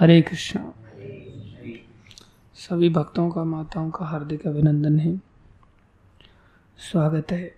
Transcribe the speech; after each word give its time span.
हरे 0.00 0.22
कृष्णा। 0.22 0.72
सभी 2.54 2.88
भक्तों 2.88 3.30
का, 3.30 3.44
माताओं 3.44 3.90
का 3.90 4.06
हार्दिक 4.06 4.46
अभिनंदन 4.46 5.00
है। 5.00 5.16
स्वागत 6.78 7.32
है। 7.32 7.54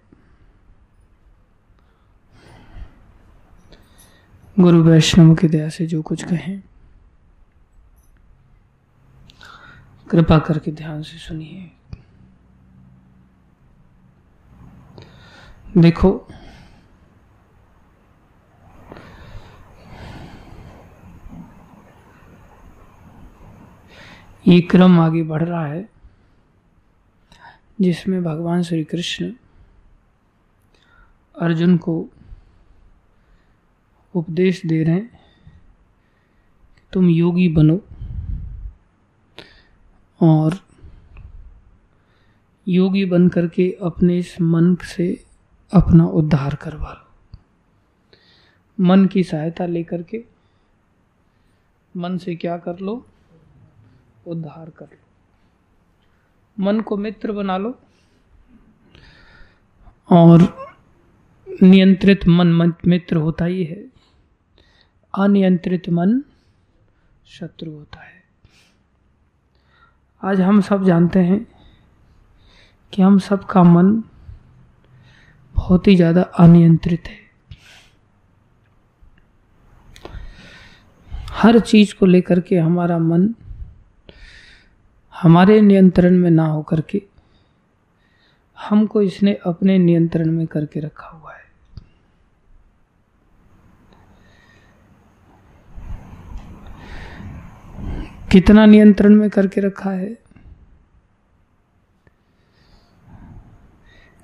गुरु 4.60 4.82
वैष्णव 4.82 5.34
की 5.34 5.48
दया 5.48 5.68
से 5.68 5.86
जो 5.86 6.02
कुछ 6.02 6.22
कहें, 6.22 6.62
कृपा 10.10 10.38
करके 10.38 10.72
ध्यान 10.72 11.02
से 11.02 11.18
सुनिए। 11.18 11.70
देखो 15.78 16.28
ये 24.50 24.60
क्रम 24.60 25.00
आगे 25.00 25.22
बढ़ 25.22 25.42
रहा 25.42 25.66
है, 25.66 25.88
जिसमें 27.80 28.22
भगवान 28.24 28.62
श्री 28.62 28.84
कृष्ण 28.84 29.32
अर्जुन 31.40 31.76
को 31.76 32.08
उपदेश 34.14 34.62
दे 34.66 34.82
रहे 34.84 34.94
हैं 34.94 35.08
कि 36.76 36.82
तुम 36.92 37.08
योगी 37.08 37.48
बनो 37.48 37.80
और 40.20 40.58
योगी 42.68 43.04
बन 43.04 43.28
करके 43.28 43.76
अपने 43.82 44.18
इस 44.18 44.40
मन 44.40 44.74
से 44.74 45.24
अपना 45.72 46.06
उद्धार 46.06 46.54
करवा 46.54 46.92
लो। 46.92 47.06
मन 48.84 49.06
की 49.06 49.22
सहायता 49.22 49.66
लेकर 49.66 50.02
के 50.02 50.24
मन 51.96 52.18
से 52.18 52.36
क्या 52.36 52.56
कर 52.56 52.78
लो? 52.78 53.06
उद्धार 54.26 54.70
कर 54.70 54.86
लो। 54.86 56.64
मन 56.64 56.80
को 56.80 56.96
मित्र 56.96 57.32
बना 57.32 57.56
लो 57.58 57.78
और 60.08 60.42
नियंत्रित 61.62 62.26
मन 62.28 62.72
मित्र 62.86 63.16
होता 63.16 63.44
ही 63.44 63.64
है। 63.64 63.82
अनियंत्रित 65.14 65.88
मन 65.88 66.22
शत्रु 67.28 67.70
होता 67.70 68.00
है। 68.00 68.22
आज 70.22 70.40
हम 70.40 70.60
सब 70.60 70.84
जानते 70.84 71.18
हैं 71.18 71.46
कि 72.92 73.02
हम 73.02 73.18
सबका 73.18 73.62
मन 73.62 73.92
बहुत 75.54 75.86
ही 75.88 75.96
ज़्यादा 75.96 76.22
अनियंत्रित 76.22 77.08
है। 77.08 77.18
हर 81.32 81.58
चीज़ 81.60 81.94
को 81.94 82.06
लेकर 82.06 82.40
के 82.40 82.56
हमारा 82.56 82.98
मन 82.98 83.34
हमारे 85.22 85.60
नियंत्रण 85.60 86.16
में 86.16 86.30
ना 86.30 86.46
हो 86.46 86.62
करके 86.62 87.02
हमको 88.58 89.02
इसने 89.02 89.34
अपने 89.34 89.78
नियंत्रण 89.78 90.30
में 90.30 90.46
करके 90.46 90.80
रखा 90.80 91.06
हुआ 91.06 91.32
है। 91.32 91.40
कितना 98.32 98.66
नियंत्रण 98.66 99.14
में 99.14 99.30
करके 99.30 99.60
रखा 99.60 99.90
है? 99.90 100.18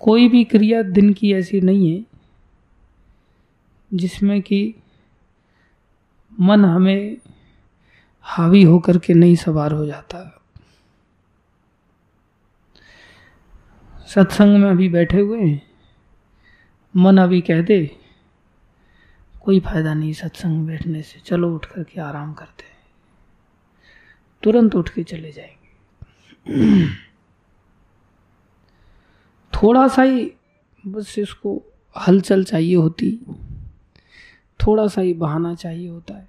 कोई 0.01 0.29
भी 0.29 0.45
क्रिया 0.45 0.83
दिन 0.83 1.13
की 1.13 1.33
ऐसी 1.35 1.61
नहीं 1.61 1.97
है 1.97 2.05
जिसमें 3.95 4.43
कि 4.43 4.75
मन 6.41 6.65
हमें 6.65 7.17
हावी 8.23 8.63
होकर 8.63 8.99
के 8.99 9.15
नहीं 9.15 9.37
सवार 9.37 9.73
हो 9.73 9.87
जाता। 9.87 10.33
सत्संग 14.07 14.57
में 14.57 14.71
अभी 14.71 14.89
बैठे 14.89 15.21
हुए 15.21 15.41
हैं। 15.41 15.62
मन 16.97 17.19
अभी 17.19 17.41
कह 17.41 17.62
दे, 17.62 17.97
कोई 19.44 19.61
फ़ायदा 19.61 19.94
नहीं 19.94 20.12
सत्संग 20.12 20.56
में 20.56 20.67
बैठने 20.67 21.03
से। 21.03 21.21
चलो 21.21 21.55
उठ 21.55 21.67
करके 21.67 22.00
आराम 22.00 22.33
करते 22.34 22.65
हैं। 22.65 22.77
तुरंत 24.43 24.75
उठ 24.75 24.89
के 24.89 25.03
चले 25.03 25.33
जाएँगे। 25.33 26.87
थोड़ा 29.53 29.89
सा 29.89 30.03
ही 30.03 30.33
बस 30.87 31.19
इसको 31.19 31.62
हलचल 31.97 32.44
चाहिए 32.44 32.75
होती, 32.75 33.19
थोड़ा 34.61 34.87
सा 34.87 35.00
ही 35.00 35.15
बहाना 35.15 35.55
चाहिए 35.55 35.88
होता 35.88 36.15
है। 36.15 36.28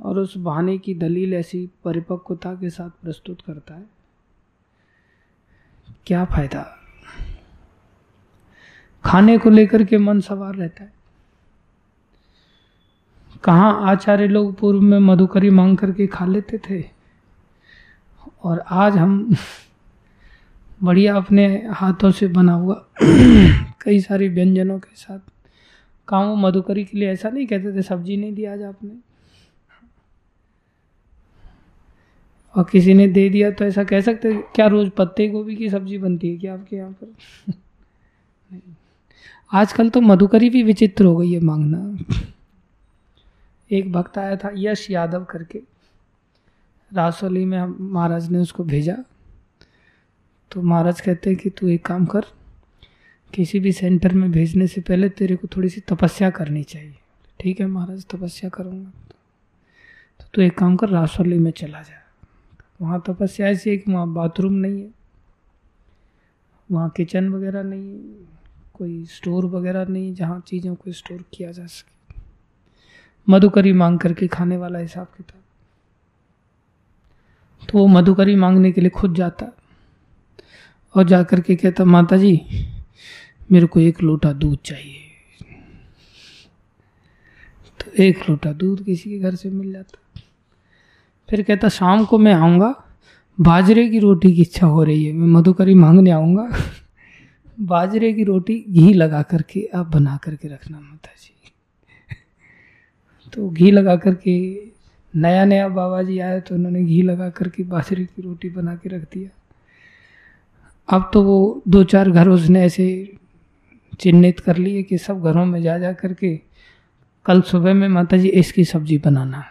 और 0.00 0.18
उस 0.18 0.36
बहाने 0.36 0.78
की 0.78 0.94
दलील 0.94 1.34
ऐसी 1.34 1.70
परिपक्वता 1.84 2.54
के 2.54 2.70
साथ 2.70 2.90
प्रस्तुत 2.90 3.40
करता 3.40 3.74
है। 3.74 4.03
क्या 6.06 6.24
फ़ायदा? 6.24 6.78
खाने 9.04 9.38
को 9.38 9.50
लेकर 9.50 9.84
के 9.84 9.98
मन 9.98 10.20
सवार 10.20 10.54
रहता 10.54 10.84
है। 10.84 10.92
कहा 13.44 13.70
आचार्य 13.70 14.28
लोग 14.28 14.58
पूर्व 14.58 14.80
में 14.80 14.98
मधुकरी 14.98 15.50
मांग 15.50 15.78
करके 15.78 16.06
खा 16.06 16.26
लेते 16.26 16.58
थे? 16.58 16.84
और 18.42 18.64
आज 18.70 18.96
हम 18.96 19.34
बढ़िया 20.82 21.16
अपने 21.16 21.68
हाथों 21.70 22.10
से 22.10 22.26
बना 22.26 22.52
हुआ 22.52 22.86
कई 23.80 24.00
सारे 24.00 24.28
व्यंजनों 24.28 24.78
के 24.78 24.96
साथ। 24.96 25.18
कहा 26.08 26.20
वो 26.20 26.36
मधुकरी 26.36 26.84
के 26.84 26.98
लिए 26.98 27.10
ऐसा 27.10 27.30
नहीं 27.30 27.46
कहते 27.46 27.76
थे, 27.76 27.82
सब्ज़ी 27.82 28.16
नहीं 28.16 28.34
दी 28.34 28.44
आज 28.44 28.62
आपने। 28.62 29.13
और 32.54 32.64
किसी 32.64 32.94
ने 32.94 33.06
दे 33.08 33.28
दिया 33.28 33.50
तो 33.50 33.64
ऐसा 33.64 33.84
कह 33.84 34.00
सकते 34.00 34.32
क्या 34.54 34.66
रोज 34.66 34.90
पत्ते 34.90 35.28
गोभी 35.28 35.56
की 35.56 35.70
सब्ज़ी 35.70 35.98
बनती 35.98 36.30
है 36.30 36.36
क्या 36.38 36.54
आपके 36.54 36.76
यहाँ 36.76 36.90
पर? 36.92 37.52
आजकल 39.52 39.90
तो 39.90 40.00
मधुकरी 40.00 40.50
भी 40.50 40.62
विचित्र 40.62 41.04
हो 41.04 41.16
गई 41.16 41.32
है 41.32 41.40
मांगना। 41.40 42.04
एक 43.70 43.92
भक्त 43.92 44.18
आया 44.18 44.36
था 44.36 44.50
यश 44.56 44.90
यादव 44.90 45.24
करके। 45.24 45.60
रासोली 46.92 47.44
में 47.44 47.66
महाराज 47.92 48.30
ने 48.30 48.38
उसको 48.38 48.64
भेजा। 48.64 48.96
तो 50.50 50.62
महाराज 50.62 51.00
कहते 51.00 51.30
हैं 51.30 51.38
कि 51.38 51.50
तू 51.50 51.68
एक 51.68 51.84
काम 51.86 52.04
कर, 52.06 52.24
किसी 53.32 53.60
भी 53.60 53.72
सेंटर 53.72 54.12
में 54.12 54.30
भेजने 54.32 54.66
से 54.66 54.80
पहले 54.80 55.08
तेरे 55.08 55.36
को 55.36 55.48
थोड़ी 55.48 55.68
सी 55.68 55.80
तपस्या 55.80 56.30
करनी 56.30 56.62
चाहिए। 56.62 56.94
ठीक 57.40 57.60
है 57.60 57.66
महाराज, 57.66 58.04
तपस्या 58.06 58.50
करूँगा। 58.50 58.90
तो 60.20 60.24
तू 60.34 60.42
एक 60.42 60.58
काम 60.58 60.76
कर, 60.76 60.88
रासोली 60.88 61.38
में 61.38 61.50
चला 61.50 61.82
जा। 61.82 62.03
वहाँ 62.80 63.02
तपस्या 63.06 63.48
ऐसी 63.48 63.70
है 63.70 63.76
कि 63.76 63.92
वहाँ 63.92 64.12
बाथरूम 64.14 64.52
नहीं 64.52 64.80
है, 64.82 64.90
वहाँ 66.70 66.90
किचन 66.96 67.28
वगैरह 67.28 67.62
नहीं 67.62 67.88
है, 67.88 68.26
कोई 68.74 69.04
स्टोर 69.06 69.46
वगैरह 69.46 69.84
नहीं 69.84 70.14
जहाँ 70.14 70.40
चीज़ों 70.46 70.74
को 70.74 70.92
स्टोर 70.92 71.24
किया 71.32 71.52
जा 71.52 71.66
सके। 71.66 71.92
मधुकरी 73.28 73.72
मांग 73.72 73.98
करके 73.98 74.26
खाने 74.26 74.56
वाला 74.56 74.78
हिसाब 74.78 75.06
किताब। 75.16 75.42
तो 77.62 77.78
वो 77.78 77.86
मधुकरी 77.86 78.34
मांगने 78.36 78.72
के 78.72 78.80
लिए 78.80 78.90
खुद 78.90 79.14
जाता 79.14 79.46
और 80.94 81.04
जा 81.04 81.22
कर 81.22 81.40
के 81.40 81.56
कहता 81.56 81.84
माता 81.84 82.16
जी 82.16 82.40
मेरे 83.52 83.66
को 83.66 83.80
एक 83.80 84.02
लोटा 84.02 84.32
दूध 84.32 84.58
चाहिए। 84.64 85.00
तो 87.80 88.02
एक 88.02 88.28
लोटा 88.28 88.52
दूध 88.52 88.84
किसी 88.84 89.10
के 89.10 89.18
घर 89.18 89.34
से 89.34 89.50
मिल 89.50 89.72
जाता। 89.72 89.98
फिर 91.34 91.42
कहता, 91.42 91.68
शाम 91.68 92.04
को 92.04 92.18
मैं 92.18 92.34
आऊँगा, 92.34 92.84
बाजरे 93.40 93.88
की 93.88 93.98
रोटी 93.98 94.32
की 94.32 94.40
इच्छा 94.40 94.66
हो 94.66 94.82
रही 94.84 95.04
है, 95.04 95.12
मैं 95.12 95.26
मधुकरी 95.26 95.74
मांगने 95.74 96.10
आऊँगा। 96.10 96.48
बाजरे 97.60 98.12
की 98.12 98.24
रोटी 98.24 98.64
घी 98.68 98.92
लगा 98.92 99.22
करके 99.22 99.68
आप 99.74 99.86
बना 99.86 100.16
करके 100.16 100.48
रखना 100.48 100.80
माता 100.80 101.10
जी 101.18 101.52
तो 103.32 103.50
घी 103.50 103.70
लगा 103.70 103.96
करके, 103.96 104.62
नया 105.16 105.44
नया 105.44 105.68
बाबा 105.68 106.02
जी 106.02 106.18
आए 106.18 106.40
तो 106.40 106.54
उन्होंने 106.54 106.84
घी 106.84 107.02
लगा 107.02 107.28
करके 107.30 107.62
बाजरे 107.62 108.04
की 108.04 108.22
रोटी 108.22 108.50
बना 108.50 108.74
के 108.74 108.88
रख 108.88 109.02
दिया। 109.02 109.30
अब 110.88 111.10
तो 111.14 111.22
वो 111.22 111.62
दो 111.68 111.84
चार 111.84 112.10
घर 112.10 112.28
उसने 112.28 112.62
ऐसे 112.62 113.16
चिन्हित 114.00 114.40
कर 114.40 114.56
लिए 114.56 114.82
कि 114.82 114.98
सब 114.98 115.22
घरों 115.22 115.46
में 115.46 115.62
जा 115.62 115.78
जा 115.78 115.92
करके 115.92 116.40
कल 117.26 117.40
सुबह 117.40 117.74
में 117.74 117.88
माता 117.88 118.16
जी 118.16 118.28
इसकी 118.28 118.64
सब्ज़ी 118.64 118.98
बनाना। 118.98 119.44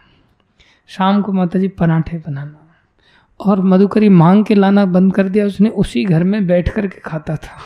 शाम 0.88 1.22
को 1.22 1.34
माता 1.34 1.60
जी 1.60 1.68
पराठे 1.68 2.18
बनाना। 2.18 2.60
और 3.40 3.62
मधुकरी 3.62 4.10
मांग 4.10 4.46
के 4.46 4.56
लाना 4.56 4.86
बंद 4.86 5.14
कर 5.14 5.30
दिया 5.30 5.46
उसने 5.46 5.70
उसी 5.70 6.06
घर 6.06 6.24
में 6.24 6.48
बैठ 6.48 6.70
कर 6.70 6.88
के 6.88 7.00
खाता 7.00 7.36
था। 7.36 7.60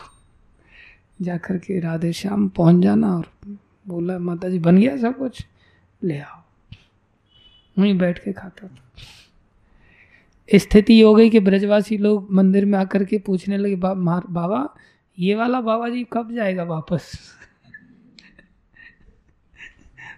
जा 1.22 1.38
कर 1.38 1.58
के 1.58 1.80
राधे 1.80 2.14
श्याम 2.14 2.50
पहुँच 2.50 2.84
जाना 2.84 3.18
और 3.18 3.58
बोला 3.88 4.20
माता 4.20 4.50
जी 4.50 4.60
बन 4.60 4.78
गया 4.78 4.98
सब 4.98 5.18
कुछ? 5.18 5.48
ले 6.04 6.20
आओ। 6.20 6.42
वहीं 7.80 7.98
बैठ 7.98 8.20
के 8.20 8.34
खाता 8.34 8.68
था। 8.68 8.84
स्थिति 10.56 11.02
हो 11.02 11.16
गई 11.16 11.30
कि 11.30 11.40
ब्रजवासी 11.40 11.98
लोग 11.98 12.32
मंदिर 12.32 12.66
में 12.66 12.80
आकर 12.80 13.04
के 13.04 13.18
पूछने 13.18 13.58
लगे 13.58 13.76
बा, 13.76 13.94
बाबा 14.30 14.76
ये 15.20 15.36
वाला 15.36 15.62
बाबा 15.62 15.90
जी 15.90 16.08
कब 16.14 16.36
जाएगा 16.36 16.64
वापस? 16.64 17.34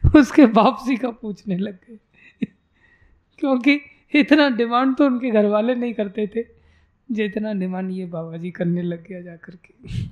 उसके 0.16 0.46
वापसी 0.46 0.98
का 0.98 1.10
पूछने 1.10 1.58
लग 1.58 1.74
गए। 1.74 1.98
क्योंकि 3.40 3.80
इतना 4.14 4.50
डिमांड 4.50 4.96
तो 4.98 5.06
उनके 5.06 5.30
घर 5.32 5.46
वाले 5.46 5.76
नहीं 5.76 5.94
करते 5.94 6.26
थे, 6.28 6.44
जितना 7.10 7.54
डिमांड 7.54 7.92
ये 7.92 8.06
बाबा 8.06 8.38
जी 8.38 8.52
करने 8.52 8.82
लग 8.82 9.08
गया 9.08 9.22
जा 9.22 9.36
करके 9.36 10.08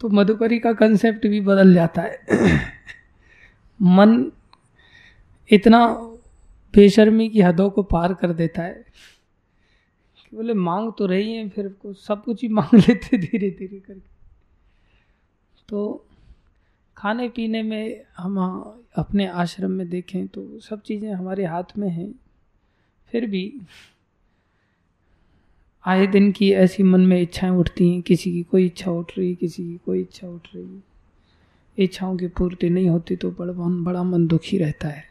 तो 0.00 0.08
मधुकरी 0.08 0.58
का 0.58 0.72
कंसेप्ट 0.72 1.26
भी 1.26 1.40
बदल 1.40 1.74
जाता 1.74 2.02
है। 2.02 2.18
मन 3.80 4.32
इतना 5.50 5.86
बेशर्मी 6.74 7.28
की 7.28 7.40
हदों 7.40 7.68
को 7.70 7.82
पार 7.84 8.14
कर 8.14 8.32
देता 8.32 8.62
है 8.62 8.84
कि 10.16 10.36
बोले, 10.36 10.54
मांग 10.54 10.92
तो 10.98 11.06
रही 11.06 11.32
है, 11.32 11.48
फिर 11.48 11.74
सब 11.98 12.24
कुछ 12.24 12.42
ही 12.42 12.48
मांग 12.48 12.74
लेते 12.78 13.16
धीरे 13.16 13.50
धीरे 13.50 13.78
करके। 13.78 14.12
तो 15.68 16.06
खाने 16.96 17.28
पीने 17.28 17.62
में 17.62 18.02
हम 18.16 18.38
अपने 18.96 19.26
आश्रम 19.26 19.70
में 19.70 19.88
देखें 19.88 20.26
तो 20.26 20.46
सब 20.60 20.82
चीज़ें 20.82 21.12
हमारे 21.12 21.44
हाथ 21.44 21.76
में 21.78 21.88
हैं। 21.88 22.12
फिर 23.12 23.26
भी 23.26 23.52
आए 25.84 26.06
दिन 26.06 26.30
की 26.32 26.50
ऐसी 26.52 26.82
मन 26.82 27.00
में 27.00 27.20
इच्छाएँ 27.20 27.52
उठती 27.52 27.88
हैं, 27.90 28.02
किसी 28.02 28.32
की 28.32 28.42
कोई 28.42 28.66
इच्छा 28.66 28.90
उठ 28.90 29.12
रही 29.18 29.28
है 29.28 29.34
किसी 29.34 29.64
की 29.64 29.76
कोई 29.86 30.00
इच्छा 30.00 30.28
उठ 30.28 30.48
रही। 30.54 30.64
है 30.64 30.82
इच्छाओं 31.78 32.16
की 32.16 32.26
पूर्ति 32.28 32.70
नहीं 32.70 32.88
होती 32.88 33.16
तो 33.16 33.30
बड़ा 33.30 33.52
बड़ा 33.52 34.02
मन 34.02 34.26
दुखी 34.26 34.58
रहता 34.58 34.88
है। 34.88 35.04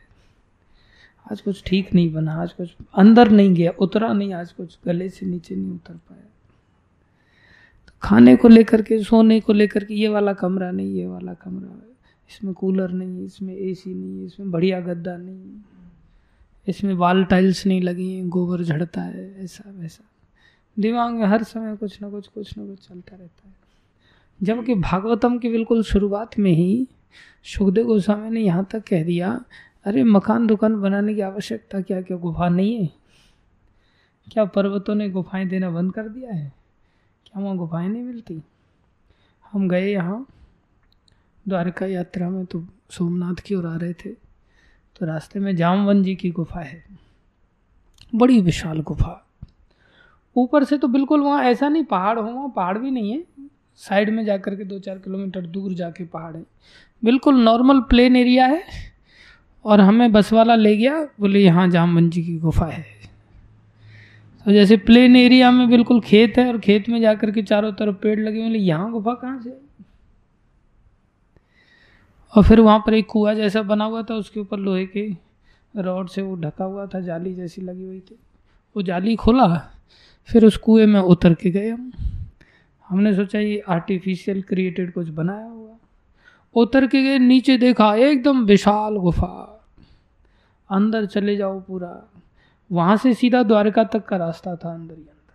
आज 1.26 1.42
कुछ 1.42 1.64
ठीक 1.66 1.94
नहीं 1.94 2.12
बना, 2.14 2.34
आज 2.34 2.54
कुछ 2.54 2.76
अंदर 2.96 3.30
नहीं 3.32 3.54
गया, 3.54 3.72
उतरा 3.72 4.12
नहीं, 4.14 4.34
आज 4.34 4.52
कुछ 4.52 4.78
गले 4.86 5.10
से 5.10 5.26
नीचे 5.26 5.56
नहीं 5.56 5.72
उतर 5.72 5.94
पाया। 5.94 6.30
खाने 8.04 8.36
को 8.36 8.48
लेकर 8.48 8.82
के, 8.82 9.04
सोने 9.04 9.40
को 9.40 9.54
लेकर 9.54 9.84
के, 9.84 9.94
ये 9.94 10.08
वाला 10.08 10.34
कमरा 10.34 10.72
नहीं, 10.72 10.94
ये 10.94 11.08
वाला 11.08 11.34
कमरा। 11.34 11.90
इसमें 12.30 12.54
कूलर 12.54 12.90
नहीं 12.90 13.20
है 13.20 13.26
इसमें 13.26 13.56
एसी 13.56 13.94
नहीं 13.94 14.20
है 14.20 14.26
इसमें 14.26 14.52
बढ़िया 14.52 14.80
गद्दा 14.80 15.18
नहीं। 15.18 15.40
है 15.40 15.62
इसमें 16.68 16.94
वाल 16.94 17.24
टाइल्स 17.24 17.66
नहीं 17.66 17.82
लगी 17.82 18.14
हैं, 18.14 18.30
गोबर 18.30 18.64
झड़ता 18.64 19.02
है, 19.02 19.44
ऐसा 19.44 19.64
वैसा। 19.68 20.10
दिमाग 20.80 21.14
में 21.14 21.26
हर 21.26 21.44
समय 21.44 21.76
कुछ 21.76 22.02
ना 22.02 22.10
कुछ 22.10 22.28
कुछ 22.28 22.58
ना 22.58 22.66
कुछ 22.66 22.80
चलता 22.80 23.16
रहता 23.16 23.50
है। 23.50 23.56
जबकि 24.44 24.76
भागवतम 24.76 25.38
की 25.38 25.50
बिल्कुल 25.50 25.84
शुरुआत 25.84 26.40
में 26.40 26.52
ही 26.52 26.88
सुखदेव 27.44 27.86
गोस्वामी 27.86 28.30
ने 28.30 28.42
यहाँ 28.42 28.68
तक 28.72 28.84
कह 28.88 29.04
दिया, 29.04 29.46
अरे, 29.86 30.04
मकान 30.04 30.48
दुकान 30.48 30.82
बनाने 30.82 31.14
की 31.14 31.22
आवश्यकता 31.22 31.82
क्या 31.82 32.02
क्या 32.02 32.18
गुफा 32.18 32.50
नहीं 32.50 32.82
है? 32.82 32.90
क्या 34.32 34.46
पर्वतों 34.46 34.96
ने 34.96 35.10
गुफाएँ 35.10 35.48
देना 35.48 35.70
बंद 35.70 35.94
कर 35.94 36.10
दिया 36.10 36.34
है? 36.34 36.63
क्या 37.34 37.44
वहाँ 37.44 37.58
गुफाएँ 37.58 37.90
नहीं 37.90 38.04
मिलती। 38.04 38.44
हम 39.52 39.70
गए 39.70 39.94
यहाँ, 39.94 40.28
द्वारका 41.48 41.86
यात्रा 41.86 42.30
में 42.30 42.46
तो 42.46 42.68
सोमनाथ 42.90 43.36
की 43.36 43.56
ओर 43.56 43.66
आ 43.66 43.76
रहे 43.76 43.94
थे। 43.94 44.10
तो 45.00 45.06
रास्ते 45.06 45.40
में 45.40 45.56
जामवन 45.56 46.04
जी 46.04 46.16
की 46.16 46.32
गुफा 46.32 46.60
है। 46.60 46.84
बड़ी 48.16 48.42
विशाल 48.42 48.82
गुफा। 48.82 49.28
ऊपर 50.38 50.64
से 50.64 50.78
तो 50.78 50.88
बिल्कुल 50.88 51.22
वहाँ 51.22 51.44
ऐसा 51.44 51.70
नहीं, 51.70 51.84
पहाड़ 51.84 52.20
हो, 52.20 52.32
वहाँ 52.32 52.54
पहाड़ 52.56 52.78
भी 52.78 52.92
नहीं 52.92 53.12
है। 53.12 53.24
साइड 53.76 54.10
में 54.10 54.26
जा 54.26 54.38
कर 54.38 54.56
के 54.56 54.64
दो 54.64 54.80
चार 54.80 54.98
किलोमीटर 54.98 55.42
दूर 55.42 55.74
जाके 55.74 56.06
पहाड़ 56.06 56.38
है। 56.38 56.44
बिल्कुल 57.06 57.36
नॉर्मल 57.36 57.80
प्लेन 57.80 58.16
एरिया 58.16 58.46
है। 58.46 58.64
और 59.66 59.82
हमें 59.82 60.12
बस 60.12 60.34
वाला 60.34 60.56
ले 60.56 60.78
गया, 60.78 61.04
बोले 61.04 61.40
यहाँ 61.40 61.70
जामवन 61.70 62.10
जी 62.10 62.24
की 62.24 62.38
गुफा 62.38 62.66
है। 62.66 63.03
तो 64.46 64.52
जैसे 64.52 64.78
प्लेन 64.78 65.16
एरिया 65.16 65.52
में 65.52 65.70
बिल्कुल 65.70 66.02
खेत 66.02 66.38
है 66.38 66.48
और 66.48 66.60
खेत 66.60 66.90
में 66.90 67.02
जाकर 67.02 67.32
के 67.32 67.44
चारों 67.44 67.72
तरफ़ 67.72 67.96
पेड़ 67.96 68.20
लगे 68.20 68.48
हुए 68.48 68.58
यहाँ 68.58 68.92
गुफा 68.92 69.14
कहाँ 69.14 69.42
से 69.42 69.62
और 72.36 72.44
फिर 72.44 72.60
वहाँ 72.60 72.80
पर 72.80 72.94
एक 72.94 73.06
कुआ 73.06 73.34
जैसा 73.34 73.62
बना 73.62 73.86
हुआ 73.86 74.04
था, 74.04 74.14
उसके 74.14 74.40
ऊपर 74.40 74.58
लोहे 74.58 74.86
के 74.86 75.10
रॉड 75.78 76.10
से 76.10 76.22
वो 76.22 76.36
ढका 76.36 76.66
हुआ 76.66 76.86
था, 76.86 77.00
जाली 77.00 77.34
जैसी 77.34 77.62
लगी 77.62 77.84
हुई 77.84 78.00
थी। 78.00 78.16
वो 78.76 78.82
जाली 78.82 79.16
खोला, 79.16 79.72
फिर 80.26 80.46
उस 80.46 80.58
कुएँ 80.58 80.86
में 80.86 81.00
उतर 81.00 81.34
के 81.34 81.52
गए 81.52 81.70
हम। 81.70 81.92
हमने 82.90 83.16
सोचा 83.16 83.40
ये 83.40 83.64
आर्टिफिशियल 83.70 84.42
क्रिएटेड 84.42 84.94
कुछ 84.94 85.10
बनाया 85.10 85.46
हुआ। 85.46 85.72
उतर 86.56 86.88
के 86.88 87.04
गए, 87.04 87.20
नीचे 87.20 87.58
देखा, 87.58 87.96
एकदम 87.96 88.46
विशाल 88.46 88.96
गुफा। 88.96 89.66
अंदर 90.72 91.06
चले 91.06 91.36
जाओ 91.36 91.60
पूरा। 91.60 92.13
वहाँ 92.74 92.98
से 92.98 93.14
सीधा 93.14 93.44
द्वारका 93.44 93.84
तक 93.84 94.06
का 94.06 94.18
रास्ता 94.18 94.56
था 94.56 94.74
अंदर 94.74 94.94
ही 94.94 95.02
अंदर। 95.02 95.34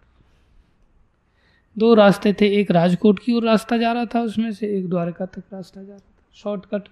दो 1.78 1.94
रास्ते 1.94 2.32
थे, 2.32 2.60
एक 2.60 2.70
राजकोट 2.70 3.18
की 3.18 3.32
ओर 3.32 3.44
रास्ता 3.44 3.76
जा 3.76 3.92
रहा 3.92 4.04
था, 4.04 4.20
उसमें 4.20 4.52
से 4.52 4.78
एक 4.78 4.88
द्वारका 4.88 5.26
तक 5.26 5.42
रास्ता 5.52 5.82
जा 5.82 5.88
रहा 5.88 5.98
था। 5.98 6.30
शॉर्टकट 6.34 6.82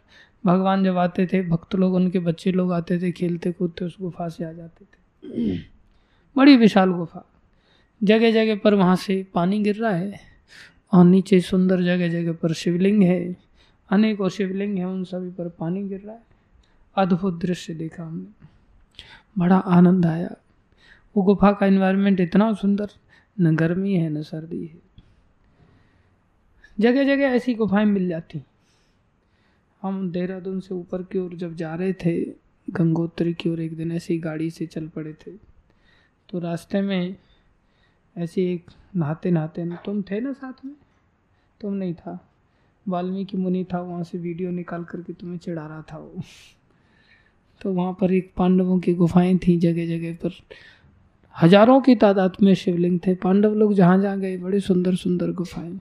भगवान 0.47 0.85
जब 0.85 0.97
आते 0.97 1.27
थे, 1.27 1.43
भक्त 1.43 1.75
लोग, 1.75 1.95
उनके 1.95 2.19
बच्चे 2.19 2.53
लोग 2.53 2.73
आते 2.73 2.99
थे, 2.99 3.13
खेलते 3.13 3.53
कूदते, 3.53 3.85
उस 3.85 3.97
गुफा 4.01 4.29
से 4.29 4.45
आ 4.45 4.53
जाते 4.53 4.85
थे। 4.85 5.59
बड़ी 6.37 6.57
विशाल 6.57 6.91
गुफा। 6.91 7.25
जगह 8.03 8.31
जगह 8.31 8.57
पर 8.57 8.75
वहाँ 8.75 8.97
से 8.97 9.27
पानी 9.35 9.63
गिर 9.63 9.77
रहा 9.77 9.93
है, 9.93 10.21
और 10.93 11.05
नीचे 11.05 11.41
सुंदर 11.41 11.83
जगह 11.83 12.09
जगह 12.09 12.33
पर 12.33 12.53
शिवलिंग 12.53 13.03
है। 13.03 13.37
अनेकों 13.91 14.29
शिवलिंग 14.29 14.79
है, 14.79 14.85
उन 14.85 15.05
सभी 15.05 15.31
पर 15.31 15.49
पानी 15.49 15.83
गिर 15.83 16.01
रहा 16.01 16.15
है। 16.15 16.23
अद्भुत 16.97 17.41
दृश्य 17.41 17.75
देखा 17.75 18.03
हमने। 18.03 18.56
बड़ा 19.38 19.56
आनंद 19.56 20.06
आया। 20.06 20.37
वो 21.17 21.23
गुफा 21.23 21.53
का 21.53 21.67
इन्वायरमेंट 21.67 22.21
इतना 22.21 22.53
सुंदर, 22.53 22.88
न 23.41 23.56
गर्मी 23.56 23.94
है, 23.94 24.11
न 24.11 24.23
सर्दी 24.23 24.67
है। 24.67 24.87
जगह 26.81 27.05
जगह 27.05 27.25
ऐसी 27.25 27.55
गुफाएँ 27.55 27.85
मिल 27.85 28.09
जाती। 28.09 28.43
हम 29.83 30.11
देहरादून 30.11 30.61
से 30.61 30.75
ऊपर 30.75 31.03
की 31.03 31.19
ओर 31.19 31.35
जब 31.35 31.55
जा 31.55 31.75
रहे 31.75 31.93
थे, 31.93 32.25
गंगोत्री 32.71 33.35
की 33.35 33.49
ओर 33.49 33.61
एक 33.61 33.77
दिन 33.77 33.93
ऐसी 33.93 34.19
गाड़ी 34.19 34.50
से 34.50 34.67
चल 34.67 34.88
पड़े 34.88 35.12
थे। 35.12 35.31
तो 36.29 36.38
रास्ते 36.38 36.81
में 36.81 37.17
ऐसे 38.17 38.53
एक 38.53 38.71
नहाते 38.97 39.31
नहाते, 39.31 39.67
तुम 39.67 40.03
थे 40.03 40.21
ना 40.21 40.33
साथ 40.33 40.65
में? 40.65 40.75
तुम 41.61 41.73
नहीं 41.73 41.94
था। 41.94 42.29
वाल्मीकि 42.88 43.37
मुनि 43.37 43.65
था, 43.65 43.81
वहाँ 43.81 44.05
से 44.05 44.19
वीडियो 44.19 44.50
निकाल 44.50 44.85
करके 44.85 45.12
तुम्हें 45.12 45.38
चिढ़ा 45.38 45.67
रहा 45.67 45.83
था 45.83 45.99
वो। 45.99 46.23
तो 47.62 47.73
वहाँ 47.73 47.97
पर 48.00 48.12
एक 48.12 48.32
पांडवों 48.37 48.79
की 48.79 48.94
गुफाएँ 48.94 49.38
थी 49.38 49.58
जगह 49.58 49.87
जगह 49.87 50.12
पर। 50.12 50.31
हज़ारों 51.43 51.81
की 51.81 51.94
तादाद 51.94 52.32
में 52.43 52.55
शिवलिंग 52.55 52.99
थे। 53.06 53.14
पांडव 53.14 53.55
लोग 53.55 53.75
जहाँ 53.75 54.03
जहाँ 54.03 54.20
गए, 54.20 54.37
बड़े 54.37 54.61
सुंदर 54.61 54.94
सुंदर 54.94 55.31
गुफाएँ। 55.31 55.81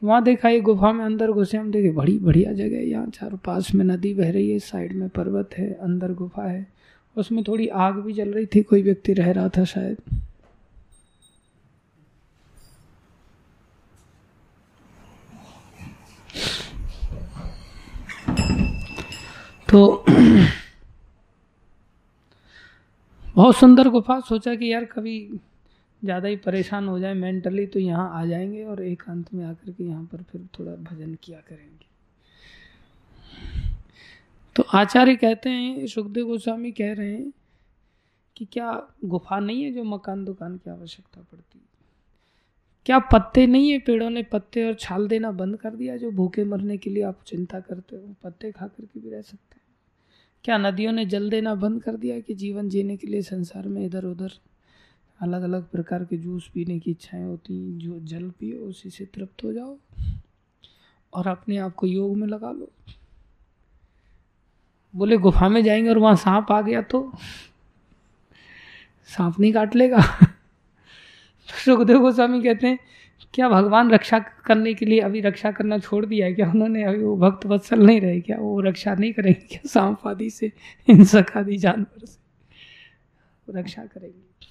तो 0.00 0.06
वहाँ 0.06 0.22
देखा, 0.22 0.48
ये 0.48 0.60
गुफा 0.60 0.92
में 0.92 1.04
अंदर 1.04 1.30
घुसे, 1.30 1.58
हम 1.58 1.70
देखे, 1.70 1.90
बड़ी 1.90 2.18
बढ़िया 2.18 2.52
जगह 2.52 2.76
है 2.76 2.86
यहाँ। 2.86 3.06
चारों 3.06 3.38
पास 3.38 3.74
में 3.74 3.84
नदी 3.84 4.14
बह 4.14 4.30
रही 4.30 4.50
है, 4.50 4.58
साइड 4.58 4.92
में 4.92 5.08
पर्वत 5.08 5.50
है, 5.58 5.72
अंदर 5.72 6.12
गुफा 6.12 6.48
है। 6.48 6.66
उसमें 7.16 7.44
थोड़ी 7.48 7.68
आग 7.68 7.94
भी 7.94 8.12
जल 8.12 8.32
रही 8.32 8.46
थी, 8.46 8.62
कोई 8.62 8.82
व्यक्ति 8.82 9.12
रह 9.12 9.30
रहा 9.30 9.48
था 9.48 9.64
शायद। 9.64 9.96
तो 19.70 20.04
बहुत 23.36 23.56
सुंदर 23.56 23.88
गुफा, 23.88 24.18
सोचा 24.20 24.54
कि 24.54 24.72
यार 24.72 24.84
कभी 24.84 25.18
ज़्यादा 26.02 26.28
ही 26.28 26.36
परेशान 26.36 26.88
हो 26.88 26.98
जाए 26.98 27.14
मेंटली 27.14 27.66
तो 27.66 27.80
यहाँ 27.80 28.10
आ 28.14 28.24
जाएँगे 28.26 28.64
और 28.64 28.82
एक 28.82 29.02
अंत 29.08 29.32
में 29.34 29.44
आकर 29.44 29.70
के 29.70 29.84
यहाँ 29.84 30.04
पर 30.04 30.22
फिर 30.22 30.46
थोड़ा 30.58 30.72
भजन 30.72 31.14
किया 31.22 31.38
करेंगे। 31.48 31.86
तो 34.56 34.62
आचार्य 34.74 35.14
कहते 35.16 35.50
हैं, 35.50 35.86
सुखदेव 35.86 36.26
गोस्वामी 36.26 36.72
कह 36.72 36.92
रहे 36.92 37.12
हैं 37.12 37.32
कि 38.36 38.44
क्या 38.44 38.72
गुफा 39.04 39.38
नहीं 39.38 39.62
है 39.64 39.72
जो 39.72 39.84
मकान 39.84 40.24
दुकान 40.24 40.56
की 40.56 40.70
आवश्यकता 40.70 41.20
पड़ती? 41.20 41.60
क्या 42.86 42.98
पत्ते 42.98 43.46
नहीं 43.46 43.70
है 43.70 43.78
पेड़ों 43.78 44.10
ने 44.10 44.22
पत्ते 44.22 44.66
और 44.66 44.74
छाल 44.74 45.08
देना 45.08 45.30
बंद 45.32 45.56
कर 45.56 45.74
दिया 45.74 45.96
जो 45.96 46.10
भूखे 46.10 46.44
मरने 46.44 46.76
के 46.76 46.90
लिए 46.90 47.02
आप 47.02 47.22
चिंता 47.26 47.60
करते 47.60 47.96
हो? 47.96 48.14
पत्ते 48.24 48.52
खा 48.52 48.66
करके 48.66 49.00
भी 49.00 49.10
रह 49.10 49.22
सकते 49.22 49.51
क्या 50.44 50.58
नदियों 50.58 50.92
ने 50.92 51.06
जल 51.06 51.30
देना 51.30 51.54
बंद 51.54 51.82
कर 51.82 51.96
दिया 51.96 52.20
कि 52.20 52.34
जीवन 52.34 52.68
जीने 52.68 52.96
के 52.96 53.06
लिए 53.06 53.22
संसार 53.22 53.68
में 53.68 53.86
इधर 53.86 54.04
उधर 54.04 54.30
अलग 55.20 55.42
अलग 55.42 55.68
प्रकार 55.68 56.04
के 56.04 56.16
जूस 56.16 56.50
पीने 56.54 56.78
की 56.78 56.90
इच्छाएँ 56.90 57.24
होती 57.24 57.54
हैं? 57.54 57.78
जो 57.78 58.00
जल 58.00 58.30
पियो, 58.30 58.58
उसी 58.58 58.90
से 58.90 59.04
तृप्त 59.04 59.44
हो 59.44 59.52
जाओ। 59.52 59.78
और 61.14 61.26
अपने 61.26 61.56
आप 61.56 61.74
को 61.74 61.86
योग 61.86 62.16
में 62.16 62.26
लगा 62.26 62.52
लो। 62.52 62.70
बोले, 64.96 65.16
गुफा 65.16 65.48
में 65.48 65.64
जाएँगे 65.64 65.90
और 65.90 65.98
वहाँ 65.98 66.16
सांप 66.16 66.52
आ 66.52 66.60
गया 66.60 66.82
तो? 66.82 67.12
सांप 69.06 69.40
नहीं 69.40 69.52
काट 69.52 69.76
लेगा? 69.76 70.00
सुखदेव 71.64 71.98
गोस्वामी 71.98 72.42
कहते 72.42 72.66
हैं 72.66 72.78
क्या 73.34 73.48
भगवान 73.48 73.90
रक्षा 73.90 74.18
करने 74.18 74.74
के 74.74 74.86
लिए 74.86 75.00
अभी 75.00 75.20
रक्षा 75.20 75.52
करना 75.52 75.78
छोड़ 75.78 76.06
दिया 76.06 76.26
है? 76.26 76.34
क्या 76.34 76.50
उन्होंने 76.50 76.84
अभी 76.84 77.02
वो 77.02 77.16
भक्त 77.16 77.46
वत्सल 77.46 77.86
नहीं 77.86 78.00
रहे? 78.00 78.20
क्या 78.20 78.36
वो 78.36 78.60
रक्षा 78.60 78.94
नहीं 78.94 79.12
करेंगे? 79.12 79.46
क्या 79.46 79.68
सांप 79.68 80.06
आदि 80.06 80.30
से, 80.30 80.52
हिंसक 80.88 81.26
आदि 81.36 81.56
जानवर 81.56 82.04
से 82.06 82.22
रक्षा 83.52 83.84
करेंगे? 83.84 84.46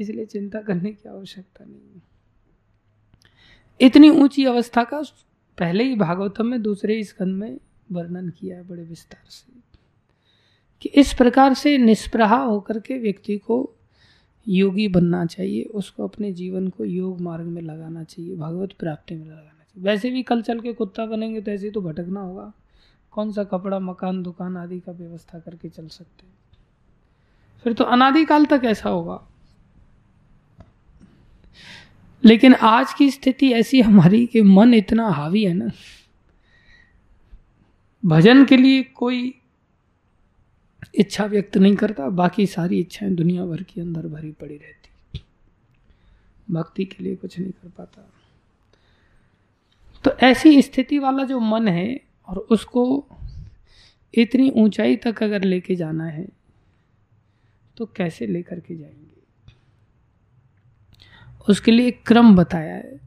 इसलिए 0.00 0.24
चिंता 0.24 0.60
करने 0.60 0.92
की 0.92 1.08
आवश्यकता 1.08 1.64
नहीं 1.64 1.94
है। 1.94 2.02
इतनी 3.80 4.10
ऊँची 4.10 4.44
अवस्था 4.44 4.84
का 4.84 5.02
पहले 5.58 5.84
ही 5.84 5.94
भागवतम 5.94 6.46
में, 6.46 6.62
दूसरे 6.62 7.04
स्कंद 7.04 7.36
में 7.36 7.58
वर्णन 7.92 8.28
किया 8.28 8.56
है 8.56 8.68
बड़े 8.68 8.82
विस्तार 8.82 9.24
से 9.28 9.52
कि 10.82 10.88
इस 10.88 11.14
प्रकार 11.14 11.54
से 11.54 11.78
निष्प्रहा 11.78 12.36
होकर 12.36 12.78
के 12.80 12.98
व्यक्ति 12.98 13.38
को 13.38 13.76
योगी 14.48 14.88
बनना 14.88 15.26
चाहिए, 15.26 15.62
उसको 15.62 16.04
अपने 16.04 16.32
जीवन 16.32 16.68
को 16.68 16.84
योग 16.84 17.20
मार्ग 17.20 17.44
में 17.44 17.62
लगाना 17.62 18.04
चाहिए, 18.04 18.36
भगवत 18.36 18.72
प्राप्ति 18.78 19.14
में 19.14 19.24
लगाना 19.24 19.42
चाहिए। 19.42 19.84
वैसे 19.84 20.10
भी 20.10 20.22
कल 20.22 20.42
चल 20.42 20.60
के 20.60 20.72
कुत्ता 20.72 21.06
बनेंगे 21.06 21.40
तो 21.40 21.50
ऐसे 21.50 21.70
तो 21.70 21.80
भटकना 21.80 22.20
होगा। 22.20 22.52
कौन 23.10 23.32
सा 23.32 23.44
कपड़ा, 23.44 23.78
मकान, 23.78 24.22
दुकान 24.22 24.56
आदि 24.56 24.80
का 24.80 24.92
व्यवस्था 24.92 25.38
करके 25.38 25.68
चल 25.68 25.88
सकते 25.88 26.26
हैं। 26.26 26.34
फिर 27.64 27.72
तो 27.72 27.84
अनादिकाल 27.84 28.44
तक 28.44 28.60
ऐसा 28.64 28.88
होगा। 28.88 29.26
लेकिन 32.24 32.54
आज 32.54 32.94
की 32.94 33.10
स्थिति 33.10 33.52
ऐसी 33.52 33.80
हमारी 33.80 34.26
कि 34.26 34.42
मन 34.42 34.74
इतना 34.74 35.08
हावी 35.08 35.44
है 35.44 35.54
ना। 35.54 35.70
भजन 38.04 38.44
के 38.44 38.56
लिए 38.56 38.82
कोई 38.82 39.39
इच्छा 40.94 41.24
व्यक्त 41.24 41.56
नहीं 41.56 41.76
करता, 41.76 42.08
बाकी 42.08 42.46
सारी 42.46 42.80
इच्छाएँ 42.80 43.12
दुनिया 43.12 43.44
भर 43.44 43.62
के 43.62 43.80
अंदर 43.80 44.06
भरी 44.06 44.32
पड़ी 44.32 44.56
रहती। 44.56 45.20
भक्ति 46.50 46.84
के 46.84 47.04
लिए 47.04 47.16
कुछ 47.16 47.38
नहीं 47.38 47.52
कर 47.52 47.68
पाता। 47.68 48.12
तो 50.04 50.10
ऐसी 50.10 50.62
स्थिति 50.62 50.98
वाला 50.98 51.24
जो 51.24 51.40
मन 51.40 51.68
है 51.68 52.00
और 52.26 52.38
उसको 52.38 53.06
इतनी 54.14 54.50
ऊंचाई 54.50 54.96
तक 54.96 55.22
अगर 55.22 55.44
लेके 55.44 55.74
जाना 55.74 56.04
है 56.04 56.26
तो 57.76 57.86
कैसे 57.86 58.26
लेकर 58.26 58.60
के 58.60 58.76
जाएँगे? 58.76 59.10
उसके 61.48 61.70
लिए 61.70 61.90
क्रम 61.90 62.36
बताया 62.36 62.74
है 62.74 63.00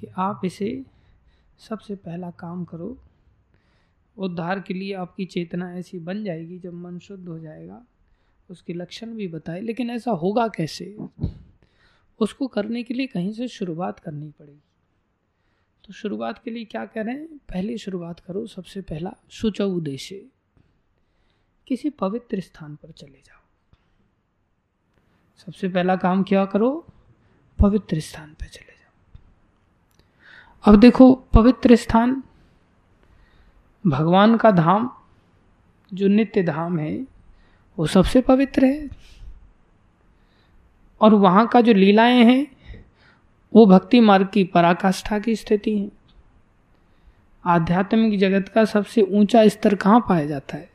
कि 0.00 0.06
आप 0.16 0.40
इसे 0.44 0.84
सबसे 1.68 1.94
पहला 1.94 2.30
काम 2.30 2.64
करो 2.64 2.98
उद्धार 4.18 4.60
के 4.60 4.74
लिए 4.74 4.94
आपकी 4.94 5.24
चेतना 5.24 5.74
ऐसी 5.74 5.98
बन 5.98 6.24
जाएगी, 6.24 6.58
जब 6.58 6.74
मन 6.74 6.98
शुद्ध 6.98 7.28
हो 7.28 7.38
जाएगा। 7.38 7.84
उसके 8.50 8.72
लक्षण 8.72 9.06
भी 9.06 9.28
बताए, 9.28 9.60
लेकिन 9.60 9.90
ऐसा 9.90 10.10
होगा 10.10 10.48
कैसे? 10.48 10.98
उसको 12.20 12.46
करने 12.46 12.82
के 12.82 12.94
लिए 12.94 13.06
कहीं 13.06 13.32
से 13.32 13.48
शुरुआत 13.48 13.98
करनी 13.98 14.30
पड़ेगी। 14.38 14.62
तो 15.84 15.92
शुरुआत 15.92 16.44
के 16.44 16.50
लिए 16.50 16.64
क्या 16.64 16.88
हैं 16.96 17.26
पहले 17.26 17.78
शुरुआत 17.78 18.20
करो, 18.20 18.46
सबसे 18.46 18.80
पहला 18.80 19.16
शुच 19.30 19.60
उद्देश्य 19.60 20.26
किसी 21.66 21.90
पवित्र 21.90 22.40
स्थान 22.40 22.76
पर 22.76 22.90
चले 22.90 23.22
जाओ। 23.26 23.40
सबसे 25.36 25.68
पहला 25.68 25.96
काम 25.96 26.22
क्या 26.22 26.44
करो? 26.44 26.86
पवित्र 27.58 28.00
स्थान 28.00 28.34
पर 28.34 28.46
चले 28.46 28.72
जाओ। 28.72 29.18
अब 30.64 30.80
देखो, 30.80 31.14
पवित्र 31.14 31.76
स्थान 31.76 32.22
भगवान 33.86 34.36
का 34.36 34.50
धाम, 34.50 34.90
जो 35.94 36.08
नित्य 36.08 36.42
धाम 36.42 36.78
है, 36.78 37.06
वो 37.78 37.86
सबसे 37.86 38.20
पवित्र 38.20 38.64
है। 38.64 38.88
और 41.00 41.14
वहाँ 41.14 41.46
का 41.48 41.60
जो 41.60 41.72
लीलाएँ 41.72 42.24
हैं, 42.24 42.46
वो 43.54 43.66
भक्ति 43.66 44.00
मार्ग 44.00 44.28
की 44.28 44.44
पराकाष्ठा 44.44 45.18
की 45.18 45.36
स्थिति 45.36 45.78
है। 45.78 45.90
आध्यात्मिक 47.44 48.18
जगत 48.18 48.48
का 48.48 48.64
सबसे 48.64 49.02
ऊँचा 49.02 49.48
स्तर 49.48 49.74
कहाँ 49.74 50.00
पाया 50.00 50.26
जाता 50.26 50.56
है? 50.56 50.70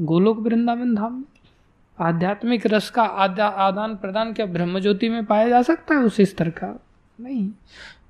गोलोक 0.00 0.38
वृंदावन 0.38 0.94
धाम 0.94 1.24
आध्यात्मिक 2.00 2.66
रस 2.66 2.90
का 2.90 3.02
आदान 3.02 3.96
प्रदान 3.96 4.32
क्या 4.32 4.46
ब्रह्म 4.46 4.80
ज्योति 4.80 5.08
में 5.08 5.24
पाया 5.24 5.48
जा 5.48 5.62
सकता 5.62 5.94
है 5.94 6.00
उस 6.00 6.20
स्तर 6.20 6.50
का? 6.50 6.80
नहीं। 7.20 7.50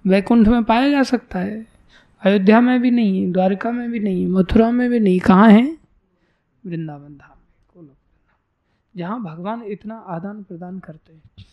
वैकुंठ 0.07 0.49
में 0.49 0.65
पाया 0.65 0.91
जा 0.91 1.03
सकता 1.03 1.39
है। 1.39 1.80
अयोध्या 2.23 2.61
में 2.61 2.81
भी 2.81 2.91
नहीं 2.91 3.27
है, 3.27 3.33
द्वारका 3.33 3.71
में 3.71 3.91
भी 3.91 3.99
नहीं 3.99 4.23
है, 4.23 4.29
मथुरा 4.29 4.71
में 4.71 4.91
भी 4.91 5.01
नहीं, 5.01 5.21
कहाँ 5.21 5.51
है? 5.51 5.79
वृंदावन 6.67 7.15
धाम 7.15 7.37
जहाँ 8.97 9.23
भगवान 9.23 9.63
इतना 9.63 9.95
आदान 9.95 10.43
प्रदान 10.43 10.79
करते 10.79 11.13
हैं। 11.13 11.45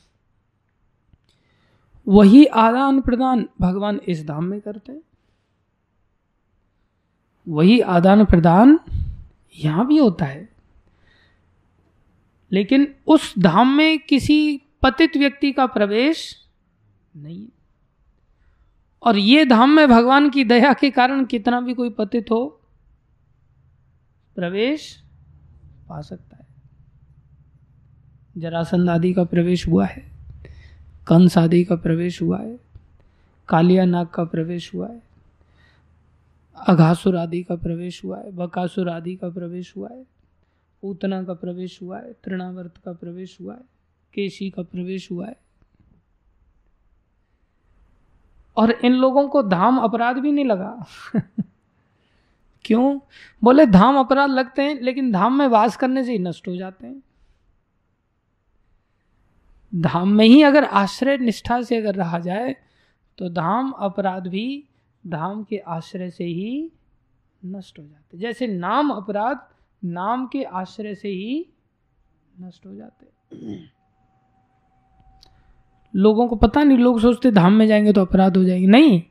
वही 2.07 2.45
आदान 2.45 3.01
प्रदान 3.01 3.49
भगवान 3.61 4.01
इस 4.07 4.27
धाम 4.27 4.43
में 4.43 4.61
करते 4.61 4.91
हैं। 4.91 5.01
वही 7.47 7.79
आदान 7.79 8.25
प्रदान 8.25 8.79
यहाँ 9.59 9.87
भी 9.87 9.97
होता 9.97 10.25
है। 10.25 10.49
लेकिन 12.51 12.95
उस 13.07 13.39
धाम 13.39 13.67
में 13.67 13.99
किसी 13.99 14.61
पतित 14.81 15.17
व्यक्ति 15.17 15.51
का 15.51 15.65
प्रवेश 15.65 16.45
नहीं 17.15 17.47
और 19.03 19.17
ये 19.17 19.45
धाम 19.45 19.69
में 19.69 19.87
भगवान 19.89 20.29
की 20.29 20.43
दया 20.43 20.73
के 20.73 20.89
कारण 20.91 21.25
कितना 21.25 21.61
भी 21.61 21.73
कोई 21.73 21.89
पतित 21.89 22.31
हो, 22.31 22.45
प्रवेश 24.35 25.03
पा 25.89 26.01
सकता 26.01 26.37
है। 26.37 26.45
जरासंध 28.37 28.89
आदि 28.89 29.13
का 29.13 29.23
प्रवेश 29.23 29.67
हुआ 29.67 29.85
है, 29.85 30.03
कंस 31.07 31.37
आदि 31.37 31.63
का 31.63 31.75
प्रवेश 31.75 32.21
हुआ 32.21 32.39
है, 32.39 32.59
कालिया 33.49 33.85
नाग 33.85 34.07
का 34.07 34.23
प्रवेश 34.23 34.73
हुआ 34.75 34.87
है, 34.87 35.01
अघासुर 36.55 37.15
आदि 37.15 37.43
का 37.43 37.55
प्रवेश 37.55 38.03
हुआ 38.03 38.19
है, 38.19 38.31
बकासुर 38.31 38.89
आदि 38.89 39.15
का 39.15 39.29
प्रवेश 39.29 39.73
हुआ 39.77 39.89
है, 39.89 40.05
पूतना 40.81 41.23
का 41.23 41.33
प्रवेश 41.33 41.81
हुआ 41.81 41.99
है, 41.99 42.13
तृणावर्त 42.13 42.77
का 42.77 42.93
प्रवेश 42.93 43.37
हुआ 43.41 43.53
है, 43.53 43.61
केशी 44.13 44.49
का 44.49 44.61
प्रवेश 44.61 45.11
हुआ 45.11 45.27
है। 45.27 45.46
और 48.57 48.71
इन 48.71 48.93
लोगों 48.93 49.27
को 49.27 49.43
धाम 49.43 49.77
अपराध 49.77 50.17
भी 50.17 50.31
नहीं 50.31 50.45
लगा। 50.45 50.85
क्यों? 52.65 52.99
बोले, 53.43 53.65
धाम 53.65 53.97
अपराध 53.97 54.29
लगते 54.29 54.61
हैं, 54.61 54.81
लेकिन 54.81 55.11
धाम 55.11 55.33
में 55.33 55.47
वास 55.47 55.75
करने 55.77 56.03
से 56.03 56.11
ही 56.11 56.19
नष्ट 56.19 56.47
हो 56.47 56.55
जाते 56.55 56.87
हैं। 56.87 57.03
धाम 59.75 60.09
में 60.09 60.25
ही 60.25 60.41
अगर 60.41 60.63
आश्रय 60.63 61.17
निष्ठा 61.17 61.61
से 61.61 61.77
अगर 61.77 61.95
रहा 61.95 62.19
जाए 62.19 62.55
तो 63.17 63.29
धाम 63.29 63.71
अपराध 63.71 64.27
भी 64.27 64.63
धाम 65.07 65.43
के 65.43 65.57
आश्रय 65.57 66.09
से 66.09 66.23
ही 66.23 66.71
नष्ट 67.45 67.79
हो 67.79 67.83
जाते 67.83 68.17
जैसे 68.17 68.47
नाम 68.47 68.89
अपराध, 68.89 69.39
नाम 69.85 70.27
के 70.27 70.43
आश्रय 70.43 70.95
से 70.95 71.09
ही 71.09 71.49
नष्ट 72.39 72.65
हो 72.65 72.75
जाते 72.75 73.05
लोगों 75.97 76.27
को 76.27 76.35
पता 76.35 76.63
नहीं, 76.63 76.77
लोग 76.77 77.01
सोचते 77.01 77.31
धाम 77.31 77.53
में 77.53 77.67
जाएँगे 77.67 77.93
तो 77.93 78.01
अपराध 78.01 78.37
हो 78.37 78.43
जाएँगे। 78.43 78.67
नहीं, 78.67 79.01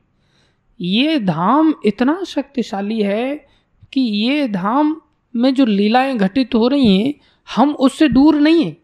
ये 0.81 1.19
धाम 1.21 1.75
इतना 1.85 2.25
शक्तिशाली 2.27 3.03
है 3.03 3.47
कि 3.93 4.01
ये 4.01 4.49
धाम 4.49 5.01
में 5.37 5.55
जो 5.55 5.65
लीलाएँ 5.65 6.17
घटित 6.17 6.55
हो 6.55 6.69
रही 6.69 6.99
हैं, 6.99 7.15
हम 7.57 7.71
उससे 7.71 8.09
दूर 8.09 8.35
नहीं 8.35 8.65
है। 8.65 8.77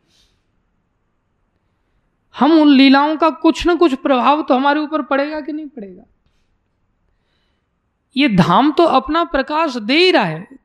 हम 2.39 2.53
उन 2.53 2.69
लीलाओं 2.69 3.17
का 3.17 3.31
कुछ 3.31 3.67
ना 3.67 3.75
कुछ 3.75 3.95
प्रभाव 3.95 4.43
तो 4.43 4.55
हमारे 4.55 4.81
ऊपर 4.81 5.03
पड़ेगा 5.03 5.41
कि 5.41 5.53
नहीं 5.53 5.67
पड़ेगा? 5.67 6.03
ये 8.17 8.29
धाम 8.29 8.73
तो 8.73 8.85
अपना 8.85 9.25
प्रकाश 9.25 9.77
दे 9.77 9.97
ही 9.97 10.11
रहा 10.11 10.25
है। 10.25 10.62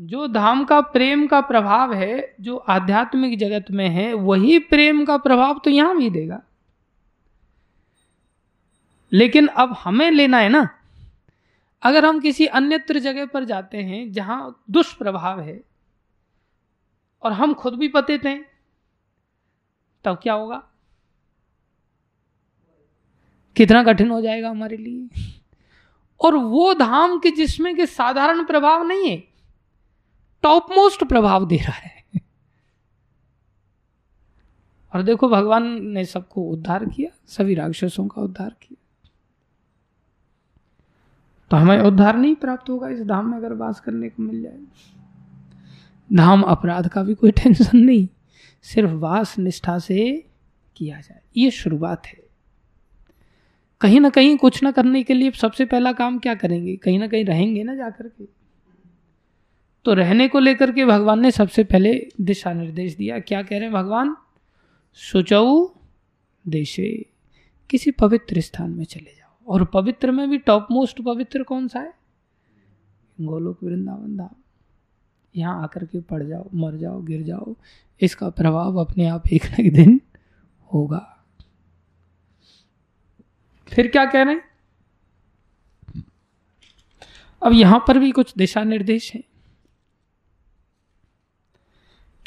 जो 0.00 0.26
धाम 0.26 0.64
का 0.64 0.80
प्रेम 0.80 1.26
का 1.26 1.40
प्रभाव 1.40 1.94
है, 1.94 2.34
जो 2.40 2.56
आध्यात्मिक 2.56 3.38
जगत 3.38 3.64
में 3.70 3.88
है, 3.88 4.14
वही 4.14 4.58
प्रेम 4.58 5.04
का 5.04 5.16
प्रभाव 5.16 5.60
तो 5.64 5.70
यहाँ 5.70 5.96
भी 5.96 6.10
देगा। 6.10 6.42
लेकिन 9.12 9.46
अब 9.46 9.72
हमें 9.72 10.10
लेना 10.10 10.38
है 10.38 10.48
ना। 10.48 10.68
अगर 11.82 12.04
हम 12.04 12.20
किसी 12.20 12.46
अन्यत्र 12.46 12.98
जगह 12.98 13.26
पर 13.26 13.44
जाते 13.44 13.78
हैं, 13.78 14.12
जहाँ 14.12 14.62
दुष्प्रभाव 14.70 15.40
है, 15.40 15.64
और 17.22 17.32
हम 17.32 17.54
खुद 17.54 17.74
भी 17.74 17.88
पतित 17.88 18.24
हैं, 18.24 18.44
तब 20.04 20.20
क्या 20.22 20.34
होगा? 20.34 20.62
कितना 23.56 23.84
कठिन 23.84 24.10
हो 24.10 24.20
जाएगा 24.20 24.50
हमारे 24.50 24.76
लिए। 24.76 25.08
और 26.20 26.34
वो 26.34 26.74
धाम 26.74 27.18
के 27.18 27.30
जिसमें 27.30 27.76
के 27.76 27.86
साधारण 27.86 28.44
प्रभाव 28.44 28.86
नहीं 28.86 29.10
है 29.10 29.27
टॉप 30.42 30.66
मोस्ट 30.70 31.04
प्रभाव 31.04 31.48
दे 31.48 31.56
रहा 31.56 31.72
है। 31.72 32.04
और 34.94 35.02
देखो, 35.02 35.28
भगवान 35.28 35.86
ने 35.86 36.04
सबको 36.04 36.42
उद्धार 36.42 36.84
किया, 36.84 37.16
सभी 37.26 37.54
राक्षसों 37.54 38.08
का 38.08 38.22
उद्धार 38.22 38.56
किया। 38.62 38.84
तो 41.50 41.56
हमें 41.56 41.78
उद्धार 41.78 42.16
नहीं 42.16 42.34
प्राप्त 42.34 42.70
होगा, 42.70 42.88
इस 42.88 43.00
धाम 43.00 43.30
में 43.30 43.38
अगर 43.38 43.52
वास 43.52 43.80
करने 43.80 44.08
को 44.08 44.22
मिल 44.22 44.42
जाए। 44.42 44.58
धाम 46.16 46.42
अपराध 46.42 46.88
का 46.88 47.02
भी 47.02 47.14
कोई 47.14 47.30
टेंशन 47.30 47.78
नहीं, 47.78 48.08
सिर्फ़ 48.62 48.90
वास 48.90 49.38
निष्ठा 49.38 49.78
से 49.78 50.26
किया 50.76 51.00
जाए। 51.00 51.20
ये 51.36 51.50
शुरुआत 51.50 52.06
है। 52.06 52.18
कहीं 53.80 54.00
ना 54.00 54.10
कहीं 54.10 54.36
कुछ 54.36 54.62
ना 54.62 54.70
करने 54.70 55.02
के 55.02 55.14
लिए 55.14 55.30
सबसे 55.30 55.64
पहला 55.64 55.92
काम 55.92 56.18
क्या 56.18 56.34
करेंगे? 56.34 56.76
कहीं 56.76 56.98
ना 56.98 57.08
कहीं 57.08 57.24
रहेंगे 57.24 57.64
ना 57.64 57.74
जाकर 57.74 58.08
के। 58.08 58.37
तो 59.84 59.94
रहने 59.94 60.28
को 60.28 60.38
लेकर 60.38 60.72
के 60.72 60.84
भगवान 60.84 61.20
ने 61.20 61.30
सबसे 61.30 61.64
पहले 61.64 62.08
दिशा 62.20 62.52
निर्देश 62.52 62.94
दिया। 62.94 63.18
क्या 63.20 63.42
कह 63.42 63.50
रहे 63.50 63.60
हैं 63.60 63.72
भगवान? 63.72 64.16
सोचऊ 64.94 65.68
देशे, 66.48 67.06
किसी 67.70 67.90
पवित्र 67.90 68.40
स्थान 68.40 68.70
में 68.70 68.84
चले 68.84 69.14
जाओ। 69.16 69.52
और 69.52 69.64
पवित्र 69.64 70.10
में 70.10 70.30
भी 70.30 70.38
टॉप 70.38 70.68
मोस्ट 70.70 71.02
पवित्र 71.02 71.42
कौन 71.42 71.68
सा 71.68 71.80
है? 71.80 71.94
गोलोक 73.20 73.62
वृंदावन 73.62 74.16
धाम। 74.16 74.42
यहाँ 75.36 75.62
आकर 75.62 75.84
के 75.84 76.00
पड़ 76.00 76.22
जाओ, 76.22 76.48
मर 76.54 76.76
जाओ, 76.76 77.02
गिर 77.02 77.22
जाओ। 77.22 77.56
इसका 78.00 78.28
प्रभाव 78.28 78.76
अपने 78.76 79.06
आप 79.06 79.28
एक 79.32 79.46
न 79.46 79.64
एक 79.66 79.72
दिन 79.72 80.00
होगा। 80.72 81.24
फिर 83.68 83.88
क्या 83.88 84.04
कह 84.04 84.22
रहे 84.22 84.34
हैं? 84.34 84.42
अब 87.42 87.52
यहाँ 87.52 87.84
पर 87.88 87.98
भी 87.98 88.10
कुछ 88.10 88.34
दिशा 88.38 88.64
निर्देश 88.64 89.14
हैं। 89.14 89.22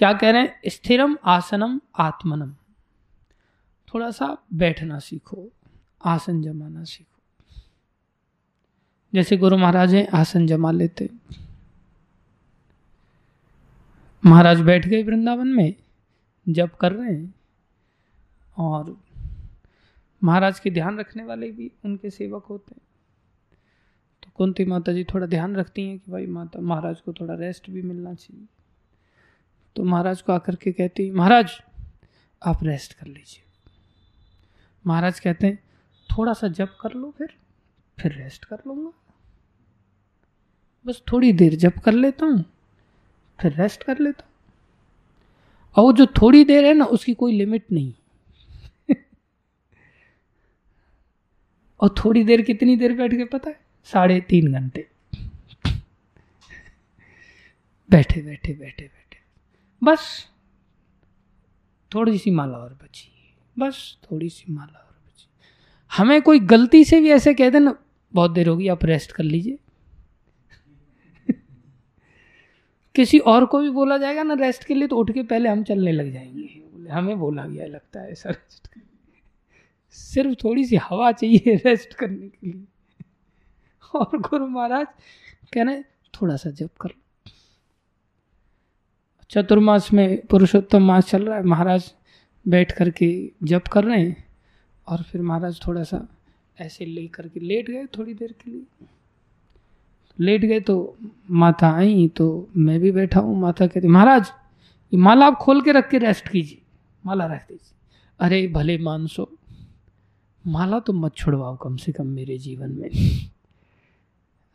क्या 0.01 0.13
कह 0.13 0.31
रहे 0.31 0.41
हैं? 0.41 0.61
स्थिरम 0.67 1.17
आसनम 1.25 1.81
आत्मनम। 1.99 2.53
थोड़ा 3.93 4.11
सा 4.11 4.37
बैठना 4.53 4.99
सीखो, 4.99 5.49
आसन 6.05 6.41
जमाना 6.41 6.83
सीखो। 6.83 7.21
जैसे 9.13 9.37
गुरु 9.37 9.57
महाराज 9.57 9.95
हैं, 9.95 10.07
आसन 10.07 10.47
जमा 10.47 10.71
लेते। 10.71 11.09
महाराज 14.25 14.61
बैठ 14.61 14.87
गए 14.87 15.03
वृंदावन 15.03 15.47
में 15.47 15.75
जब 16.49 16.75
कर 16.75 16.91
रहे 16.91 17.15
हैं। 17.15 17.35
और 18.57 19.01
महाराज 20.23 20.59
के 20.59 20.71
ध्यान 20.71 20.99
रखने 20.99 21.23
वाले 21.23 21.51
भी 21.51 21.71
उनके 21.85 22.09
सेवक 22.09 22.45
होते 22.45 22.75
हैं। 22.75 22.81
तो 24.23 24.29
कुंती 24.35 24.65
माता 24.65 24.93
जी 24.93 25.03
थोड़ा 25.03 25.25
ध्यान 25.25 25.55
रखती 25.55 25.87
हैं 25.87 25.99
कि 25.99 26.11
भाई 26.11 26.25
माता, 26.25 26.59
महाराज 26.59 27.01
को 27.01 27.13
थोड़ा 27.13 27.33
रेस्ट 27.33 27.69
भी 27.69 27.81
मिलना 27.81 28.13
चाहिए। 28.13 28.45
तो 29.75 29.83
महाराज 29.83 30.21
को 30.21 30.33
आकर 30.33 30.55
के 30.55 30.71
कहती, 30.71 31.11
महाराज, 31.11 31.51
आप 32.45 32.63
रेस्ट 32.63 32.93
कर 32.93 33.07
लीजिए। 33.07 33.43
महाराज 34.87 35.19
कहते 35.19 35.47
हैं, 35.47 35.59
थोड़ा 36.09 36.33
सा 36.33 36.47
जप 36.47 36.77
कर 36.81 36.93
लो 36.93 37.13
फिर 37.17 37.33
फिर 37.99 38.11
रेस्ट 38.11 38.45
कर 38.45 38.57
लूँगा। 38.67 38.91
बस 40.85 41.01
थोड़ी 41.11 41.33
देर 41.33 41.55
जप 41.55 41.77
कर 41.85 41.91
लेता 41.91 42.25
हूँ, 42.25 42.45
फिर 43.39 43.53
रेस्ट 43.53 43.83
कर 43.83 43.99
लेता 43.99 44.23
हूँ। 44.23 44.29
और 45.75 45.93
जो 45.93 46.05
थोड़ी 46.05 46.43
देर 46.45 46.65
है 46.65 46.73
ना, 46.73 46.85
उसकी 46.85 47.13
कोई 47.13 47.37
लिमिट 47.37 47.63
नहीं। 47.71 47.93
और 51.79 51.95
थोड़ी 52.05 52.23
देर 52.23 52.41
कितनी 52.41 52.75
देर 52.75 52.97
बैठ 52.97 53.11
के 53.11 53.25
पता 53.25 53.49
है? 53.49 53.59
साढ़े 53.85 54.21
तीन 54.21 54.53
घंटे। 54.53 54.87
बैठे 57.89 58.21
बैठे 58.21 58.53
बैठे 58.53 58.83
बैठे। 58.83 59.10
बस। 59.83 60.27
थोड़ी 61.95 62.17
सी 62.17 62.31
माला 62.31 62.57
और 62.57 62.73
बची। 62.73 63.35
बस, 63.59 63.97
थोड़ी 64.11 64.29
सी 64.29 64.53
माला 64.53 64.79
और 64.79 64.95
बची। 65.07 65.27
हमें 65.97 66.21
कोई 66.21 66.39
गलती 66.39 66.83
से 66.83 67.01
भी 67.01 67.09
ऐसे 67.09 67.33
कह 67.33 67.49
दे 67.49 67.59
ना 67.59 67.83
बहुत 68.13 68.31
देर 68.31 68.47
होगी, 68.47 68.67
आप 68.67 68.85
रेस्ट 68.85 69.11
कर 69.11 69.23
लीजिए। 69.23 69.59
किसी 72.95 73.19
और 73.19 73.45
को 73.45 73.59
भी 73.59 73.69
बोला 73.69 73.97
जाएगा 73.97 74.23
ना 74.23 74.33
रेस्ट 74.33 74.63
के 74.63 74.73
लिए 74.73 74.87
तो 74.87 74.95
उठ 74.95 75.11
के 75.11 75.23
पहले 75.23 75.49
हम 75.49 75.63
चलने 75.63 75.91
लग 75.91 76.11
जाएँगे। 76.11 76.61
हमें 76.89 77.19
बोला 77.19 77.45
गया 77.45 77.67
लगता 77.67 77.99
है 77.99 78.11
ऐसा 78.11 78.29
रेस्ट 78.29 78.69
सिर्फ़ 79.89 80.33
थोड़ी 80.43 80.65
सी 80.65 80.75
हवा 80.75 81.11
चाहिए 81.11 81.55
रेस्ट 81.55 81.93
करने 81.93 82.27
के 82.27 82.47
लिए। 82.47 82.65
और 83.95 84.17
गुरु 84.17 84.47
महाराज, 84.47 84.87
कह 85.53 85.63
रहे 85.63 85.83
थोड़ा 85.83 86.35
सा 86.35 86.49
जप 86.49 86.69
कर 86.81 86.89
चतुर्मास 89.31 89.93
में 89.93 90.25
पुरुषोत्तम 90.27 90.83
मास 90.83 91.09
चल 91.09 91.23
रहा 91.23 91.37
है। 91.37 91.43
महाराज 91.43 91.93
बैठ 92.47 92.71
करके 92.71 93.31
जप 93.43 93.67
कर 93.67 93.83
रहे 93.83 93.99
हैं 93.99 94.25
और 94.87 95.01
फिर 95.01 95.21
महाराज 95.21 95.59
थोड़ा 95.67 95.83
सा 95.83 96.07
ऐसे 96.59 96.85
ले 96.85 97.07
करके 97.07 97.39
लेट 97.39 97.69
गए 97.69 97.85
थोड़ी 97.85 98.13
देर 98.13 98.31
के 98.31 98.51
लिए। 98.51 98.87
लेट 100.19 100.41
गए 100.41 100.59
तो 100.59 100.97
माता 101.31 101.71
आई 101.71 102.07
तो 102.07 102.49
मैं 102.57 102.79
भी 102.79 102.91
बैठा 102.91 103.19
हूँ। 103.19 103.39
माता 103.39 103.67
कहती, 103.67 103.87
महाराज, 103.87 104.31
ये 104.93 104.97
माला 104.99 105.25
आप 105.25 105.35
खोल 105.35 105.61
के 105.61 105.71
रख 105.71 105.89
के 105.89 105.97
रेस्ट 105.97 106.27
कीजिए। 106.27 106.61
माला 107.05 107.25
रख 107.25 107.47
दीजिए। 107.49 107.75
अरे, 108.19 108.47
भले 108.47 108.77
मानसो 108.77 109.31
माला 110.47 110.79
तो 110.79 110.93
मत 110.93 111.15
छुड़वाओ 111.15 111.57
कम 111.57 111.75
से 111.77 111.91
कम 111.91 112.07
मेरे 112.07 112.37
जीवन 112.37 112.71
में। 112.71 112.89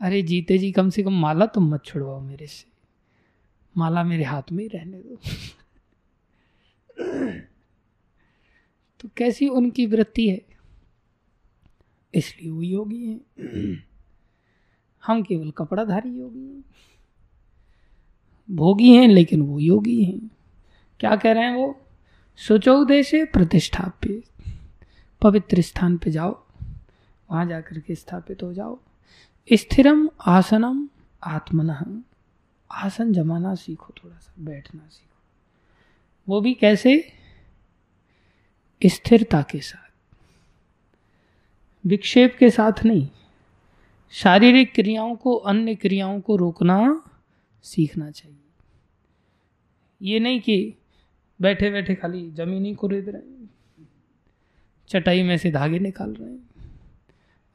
अरे, 0.00 0.22
जीते 0.22 0.58
जी, 0.58 0.72
कम 0.72 0.90
से 0.90 1.02
कम 1.02 1.20
माला 1.20 1.46
तो 1.46 1.60
मत 1.60 1.84
छुड़वाओ 1.84 2.20
मेरे 2.20 2.46
से। 2.46 2.75
माला 3.76 4.02
मेरे 4.02 4.24
हाथ 4.24 4.42
में 4.52 4.64
ही 4.64 4.68
रहने 4.68 4.98
दो। 4.98 5.18
तो 9.00 9.08
कैसी 9.16 9.48
उनकी 9.48 9.86
वृत्ति 9.86 10.28
है? 10.28 10.46
इसलिए 12.14 12.50
वो 12.50 12.62
योगी 12.62 13.06
है। 13.06 13.20
हम 15.06 15.22
केवल 15.22 15.50
कपड़ाधारी 15.50 16.18
योगी 16.18 16.54
हैं। 16.54 16.64
भोगी 18.50 18.96
हैं, 18.96 19.08
लेकिन 19.08 19.40
वो 19.40 19.60
योगी 19.60 20.04
हैं। 20.04 20.30
क्या 21.00 21.16
कह 21.16 21.32
रहे 21.32 21.44
हैं 21.44 21.56
वो? 21.56 21.80
सुचौदे 22.36 23.24
प्रतिष्ठाप्य। 23.24 24.22
पवित्र 25.22 25.60
स्थान 25.60 25.98
पे 25.98 26.10
जाओ। 26.10 26.46
वहाँ 27.30 27.46
जाकर 27.46 27.80
के 27.80 27.94
स्थापित 27.94 28.42
हो 28.42 28.54
जाओ। 28.54 28.80
स्थिरम 29.52 30.10
आसनम 30.26 30.88
आत्मन। 31.22 32.04
आसन 32.70 33.12
जमाना 33.12 33.54
सीखो, 33.54 33.94
थोड़ा 34.04 34.16
सा 34.16 34.32
बैठना 34.38 34.88
सीखो। 34.90 35.22
वो 36.28 36.40
भी 36.40 36.54
कैसे? 36.54 37.12
स्थिरता 38.86 39.42
के 39.42 39.60
साथ। 39.60 39.86
विक्षेप 41.86 42.36
के 42.38 42.50
साथ 42.50 42.84
नहीं। 42.84 43.08
शारीरिक 44.10 44.74
क्रियाओं 44.74 45.16
को, 45.16 45.34
अन्य 45.34 45.74
क्रियाओं 45.74 46.20
को 46.20 46.36
रोकना 46.36 47.02
सीखना 47.62 48.10
चाहिए। 48.10 48.38
ये 50.02 50.20
नहीं 50.20 50.40
कि 50.40 50.74
बैठे 51.40 51.70
बैठे 51.70 51.94
खाली 51.94 52.30
ज़मीन 52.30 52.64
ही 52.64 52.74
को 52.74 52.86
रेद 52.86 53.08
रहे 53.08 53.46
चटाई 54.88 55.22
में 55.22 55.38
से 55.38 55.50
धागे 55.50 55.78
निकाल 55.78 56.14
रहे 56.14 56.30
हैं। 56.30 56.70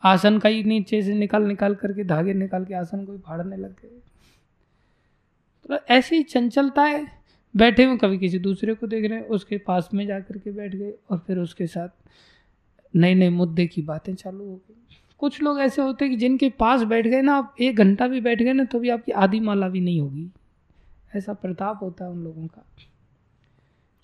आसन 0.03 0.39
का 0.39 0.49
ही 0.49 0.63
नीचे 0.63 1.03
से 1.03 1.13
निकाल 1.13 1.43
निकाल 1.43 1.75
करके, 1.75 2.03
धागे 2.03 2.33
निकाल 2.33 2.65
के 2.65 2.73
आसन 2.73 3.05
को 3.05 3.17
फाड़ने 3.17 3.57
लग 3.57 3.71
गए। 3.71 3.99
ऐसी 5.89 6.21
चंचलता 6.23 6.83
है 6.83 7.05
बैठे 7.53 7.83
हुए 7.83 7.97
कभी 7.97 8.17
किसी 8.17 8.39
दूसरे 8.39 8.73
को 8.73 8.87
देख 8.87 9.09
रहे 9.09 9.19
हैं, 9.19 9.27
उसके 9.27 9.57
पास 9.57 9.89
में 9.93 10.05
जा 10.07 10.19
करके 10.19 10.51
बैठ 10.51 10.75
गए 10.75 10.93
और 11.11 11.17
फिर 11.17 11.39
उसके 11.39 11.67
साथ 11.67 11.89
नए 12.93 13.13
नए 13.15 13.29
मुद्दे 13.29 13.65
की 13.67 13.81
बातें 13.81 14.13
चालू 14.15 14.45
हो 14.45 14.55
गई। 14.55 14.97
कुछ 15.19 15.41
लोग 15.41 15.59
ऐसे 15.59 15.81
होते 15.81 16.05
हैं 16.05 16.13
कि 16.13 16.17
जिनके 16.19 16.49
पास 16.49 16.83
बैठ 16.83 17.07
गए 17.07 17.21
ना, 17.21 17.35
आप 17.35 17.55
एक 17.59 17.75
घंटा 17.75 18.07
भी 18.07 18.21
बैठ 18.21 18.41
गए 18.41 18.53
ना 18.53 18.63
तो 18.63 18.79
भी 18.79 18.89
आपकी 18.89 19.11
आधी 19.11 19.39
माला 19.39 19.69
भी 19.69 19.81
नहीं 19.81 19.99
होगी। 20.01 20.29
ऐसा 21.15 21.33
प्रताप 21.33 21.79
होता 21.81 22.05
है 22.05 22.11
उन 22.11 22.23
लोगों 22.23 22.47
का 22.47 22.65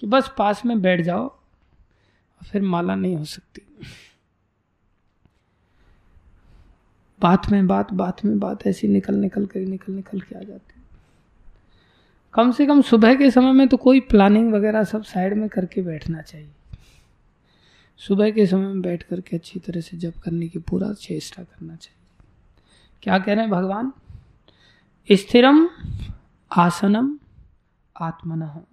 कि 0.01 0.07
बस 0.07 0.31
पास 0.37 0.65
में 0.65 0.81
बैठ 0.81 1.01
जाओ, 1.01 1.27
फिर 2.41 2.61
माला 2.61 2.95
नहीं 2.95 3.15
हो 3.15 3.25
सकती। 3.25 3.61
बात 7.21 7.49
में 7.51 7.67
बात 7.67 7.93
बात 7.93 8.25
में 8.25 8.39
बात, 8.39 8.67
ऐसी 8.67 8.87
निकल 8.87 9.15
निकल 9.15 9.45
कर 9.45 9.59
निकल 9.59 9.93
निकल 9.93 10.21
के 10.21 10.35
आ 10.35 10.39
जाती 10.39 10.76
कम 12.33 12.51
से 12.51 12.65
कम 12.65 12.81
सुबह 12.81 13.15
के 13.15 13.31
समय 13.31 13.51
में 13.51 13.67
तो 13.67 13.77
कोई 13.77 13.99
प्लानिंग 13.99 14.53
वगैरह 14.53 14.83
सब 14.83 15.03
साइड 15.03 15.33
में 15.33 15.49
करके 15.49 15.81
बैठना 15.81 16.21
चाहिए। 16.21 16.51
सुबह 17.97 18.31
के 18.31 18.45
समय 18.45 18.67
में 18.67 18.81
बैठ 18.81 19.03
करके 19.03 19.37
अच्छी 19.37 19.59
तरह 19.59 19.81
से 19.81 19.97
जप 19.97 20.13
करने 20.23 20.47
की 20.47 20.59
पूरा 20.59 20.93
चेष्टा 20.93 21.43
करना 21.43 21.75
चाहिए। 21.75 22.25
क्या 23.03 23.19
कह 23.19 23.33
रहे 23.33 23.41
हैं 23.41 23.49
भगवान? 23.49 23.93
स्थिरम 25.11 25.69
आसनम 26.51 27.19
आत्मन। 28.01 28.63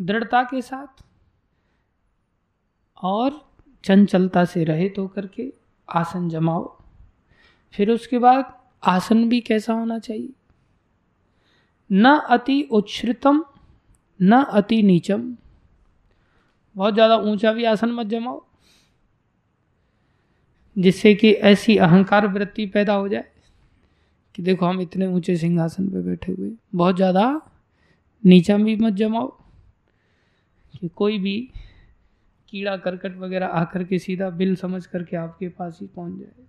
दृढ़ता 0.00 0.42
के 0.42 0.62
साथ 0.62 1.04
और 3.02 3.48
चंचलता 3.84 4.44
से 4.44 4.64
रहित 4.64 4.94
होकर 4.98 5.26
के 5.26 5.52
आसन 5.88 6.28
जमाओ। 6.28 6.78
फिर 7.72 7.90
उसके 7.90 8.18
बाद 8.18 8.58
आसन 8.82 9.28
भी 9.28 9.40
कैसा 9.40 9.72
होना 9.72 9.98
चाहिए? 9.98 10.32
न 11.90 12.14
अति 12.28 12.60
उच्छ्रितम 12.72 13.44
न 14.20 14.42
अति 14.42 14.82
नीचम। 14.82 15.34
बहुत 16.76 16.94
ज़्यादा 16.94 17.16
ऊँचा 17.16 17.52
भी 17.52 17.64
आसन 17.66 17.92
मत 17.92 18.06
जमाओ, 18.06 18.44
जिससे 20.76 21.14
कि 21.14 21.30
ऐसी 21.32 21.76
अहंकार 21.78 22.26
वृत्ति 22.28 22.66
पैदा 22.66 22.94
हो 22.94 23.08
जाए 23.08 23.24
कि 24.34 24.42
देखो 24.42 24.66
हम 24.66 24.80
इतने 24.80 25.06
ऊँचे 25.06 25.36
सिंहासन 25.36 25.88
पर 25.88 26.00
बैठे 26.00 26.32
हुए 26.32 26.50
बहुत 26.74 26.96
ज़्यादा 26.96 27.40
नीचा 28.24 28.56
भी 28.58 28.76
मत 28.76 28.92
जमाओ, 28.94 29.26
कि 30.74 30.88
कोई 30.88 31.18
भी 31.18 31.36
कीड़ा 32.48 32.76
करकट 32.76 33.16
वगैरह 33.18 33.46
आकर 33.46 33.84
के 33.84 33.98
सीधा 33.98 34.28
बिल 34.30 34.54
समझ 34.56 34.84
करके 34.86 35.16
आपके 35.16 35.48
पास 35.48 35.78
ही 35.80 35.86
पहुँच 35.86 36.12
जाए। 36.12 36.46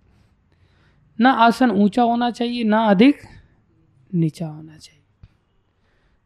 ना 1.18 1.30
आसन 1.40 1.70
ऊँचा 1.72 2.02
होना 2.02 2.30
चाहिए, 2.30 2.64
ना 2.64 2.84
अधिक 2.84 3.22
नीचा 4.10 4.46
होना 4.46 4.76
चाहिए। 4.76 4.99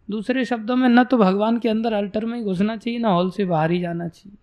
दूसरे 0.09 0.45
शब्दों 0.45 0.77
में, 0.77 0.89
न 0.89 1.05
तो 1.05 1.17
भगवान 1.19 1.59
के 1.59 1.69
अंदर 1.69 1.93
अल्टर 1.93 2.25
में 2.25 2.39
ही 2.39 2.45
घुसना 2.45 2.77
चाहिए, 2.77 2.99
ना 2.99 3.09
हॉल 3.09 3.31
से 3.31 3.45
बाहर 3.45 3.71
ही 3.71 3.81
जाना 3.81 4.09
चाहिए। 4.09 4.37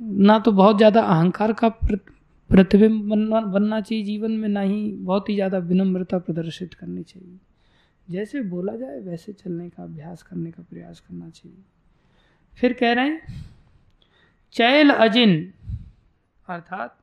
ना 0.00 0.38
तो 0.38 0.52
बहुत 0.52 0.76
ज़्यादा 0.76 1.00
अहंकार 1.02 1.52
का 1.52 1.68
प्रतिबिंब 2.50 3.08
बनना 3.10 3.40
बनना 3.40 3.80
चाहिए 3.80 4.04
जीवन 4.04 4.32
में, 4.32 4.48
ना 4.48 4.60
ही 4.60 4.90
बहुत 4.92 5.28
ही 5.28 5.34
ज़्यादा 5.34 5.58
विनम्रता 5.60 6.18
प्रदर्शित 6.18 6.74
करनी 6.74 7.02
चाहिए। 7.02 7.38
जैसे 8.08 8.40
बोला 8.44 8.74
जाए, 8.76 8.98
वैसे 9.00 9.32
चलने 9.32 9.68
का, 9.68 9.82
अभ्यास 9.82 10.22
करने 10.22 10.50
का 10.50 10.62
प्रयास 10.62 11.00
करना 11.00 11.28
चाहिए। 11.30 11.62
फिर 12.54 12.72
कह 12.72 12.92
रहे 12.92 13.04
हैं, 13.04 13.46
चैल 14.54 14.90
अजिन, 14.90 15.52
अर्थात 16.46 16.96